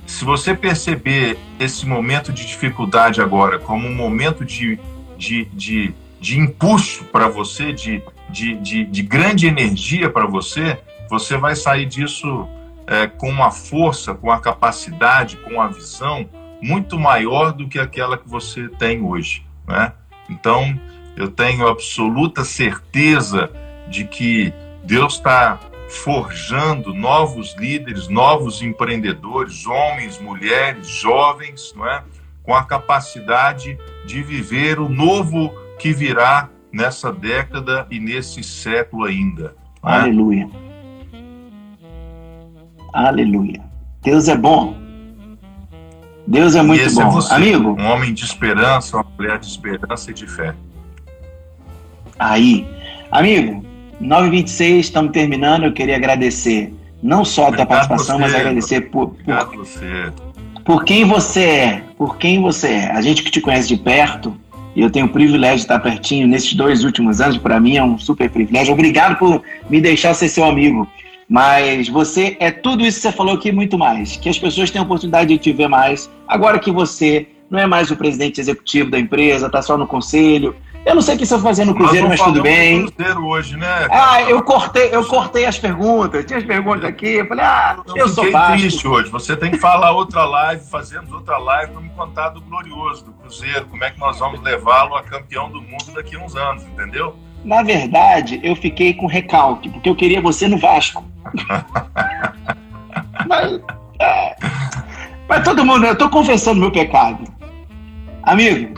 [0.08, 4.80] se você perceber esse momento de dificuldade agora como um momento de
[5.18, 10.80] de, de, de impulso para você, de, de, de, de, grande energia para você,
[11.10, 12.48] você vai sair disso
[12.86, 16.30] é, com uma força, com a capacidade, com a visão
[16.62, 19.46] muito maior do que aquela que você tem hoje.
[19.68, 19.92] Né?
[20.30, 20.80] Então,
[21.16, 23.50] eu tenho absoluta certeza
[23.90, 24.54] de que
[24.84, 25.60] Deus está
[25.90, 32.04] forjando novos líderes, novos empreendedores, homens, mulheres, jovens, não é?
[32.48, 39.54] com a capacidade de viver o novo que virá nessa década e nesse século ainda.
[39.86, 39.90] É?
[39.90, 40.50] Aleluia.
[42.94, 43.62] Aleluia.
[44.02, 44.78] Deus é bom.
[46.26, 47.02] Deus é muito bom.
[47.02, 47.76] É você, Amigo.
[47.78, 50.56] Um homem de esperança, uma mulher de esperança e de fé.
[52.18, 52.66] Aí.
[53.12, 53.67] Amigo,
[54.02, 55.64] 9h26, estamos terminando.
[55.64, 59.68] Eu queria agradecer não só a tua participação, você, mas agradecer por, por,
[60.64, 61.84] por quem você é.
[61.98, 62.92] Por quem você é.
[62.92, 64.36] A gente que te conhece de perto,
[64.76, 67.84] e eu tenho o privilégio de estar pertinho nesses dois últimos anos, para mim é
[67.84, 68.74] um super privilégio.
[68.74, 70.88] Obrigado por me deixar ser seu amigo.
[71.30, 74.16] Mas você é tudo isso que você falou aqui muito mais.
[74.16, 76.10] Que as pessoas têm a oportunidade de te ver mais.
[76.28, 80.56] Agora que você não é mais o presidente executivo da empresa, está só no conselho,
[80.88, 82.88] eu não sei o que estou fazendo no Cruzeiro, mas tudo bem.
[82.88, 83.88] Cruzeiro hoje, né?
[83.92, 86.24] Ah, eu cortei, eu cortei as perguntas.
[86.26, 87.16] Tinha as perguntas aqui.
[87.16, 88.62] Eu falei, ah, eu, eu sou baixo.
[88.62, 89.10] triste hoje.
[89.10, 93.12] Você tem que falar outra live, fazemos outra live para me contar do glorioso, do
[93.12, 93.66] Cruzeiro.
[93.66, 97.14] Como é que nós vamos levá-lo a campeão do mundo daqui a uns anos, entendeu?
[97.44, 101.04] Na verdade, eu fiquei com recalque, porque eu queria você no Vasco.
[103.28, 103.60] mas,
[104.00, 104.36] é,
[105.28, 107.26] mas todo mundo, eu estou confessando meu pecado.
[108.24, 108.74] Amigo,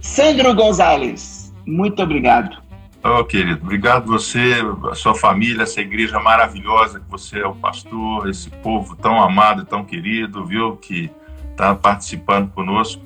[0.00, 2.62] Sandro Gonzalez, muito obrigado.
[3.04, 8.28] Oh, querido, obrigado você, a sua família, essa igreja maravilhosa que você é o pastor,
[8.28, 11.10] esse povo tão amado e tão querido, viu, que
[11.50, 13.02] está participando conosco.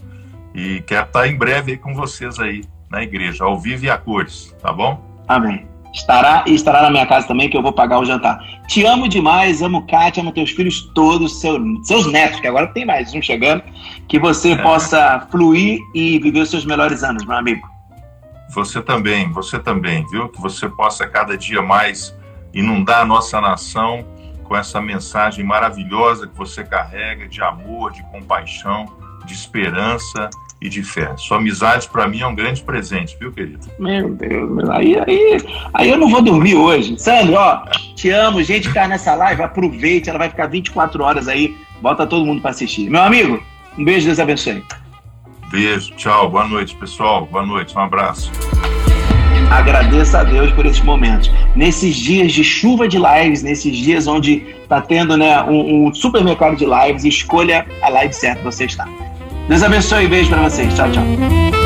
[0.54, 3.96] E quero estar em breve aí com vocês aí na igreja, ao vivo e a
[3.96, 5.02] cores, tá bom?
[5.26, 5.66] Amém.
[5.92, 8.38] Estará e estará na minha casa também, que eu vou pagar o jantar.
[8.68, 12.84] Te amo demais, amo Kátia, amo teus filhos todos, seu, seus netos, que agora tem
[12.84, 13.62] mais um chegando.
[14.07, 14.57] Que você é.
[14.57, 17.75] possa fluir e viver os seus melhores anos, meu amigo.
[18.51, 20.28] Você também, você também, viu?
[20.28, 22.16] Que você possa cada dia mais
[22.55, 24.05] inundar a nossa nação
[24.44, 28.86] com essa mensagem maravilhosa que você carrega de amor, de compaixão,
[29.24, 30.30] de esperança
[30.61, 31.14] e de fé.
[31.16, 33.66] Sua amizade para mim é um grande presente, viu, querido?
[33.78, 35.38] Meu Deus, aí, aí,
[35.74, 36.99] aí eu não vou dormir hoje.
[36.99, 41.28] Sandro, ó, te amo, gente que tá nessa live, aproveite, ela vai ficar 24 horas
[41.28, 42.88] aí, bota todo mundo para assistir.
[42.88, 43.42] Meu amigo,
[43.76, 44.64] um beijo, Deus abençoe.
[45.51, 47.26] Beijo, tchau, boa noite, pessoal.
[47.26, 48.30] Boa noite, um abraço.
[49.51, 51.30] Agradeço a Deus por esses momentos.
[51.55, 56.57] Nesses dias de chuva de lives, nesses dias onde está tendo né, um, um supermercado
[56.57, 58.88] de lives, escolha a live certa que você está.
[59.49, 60.74] Deus abençoe e beijo para vocês.
[60.74, 61.65] Tchau, tchau.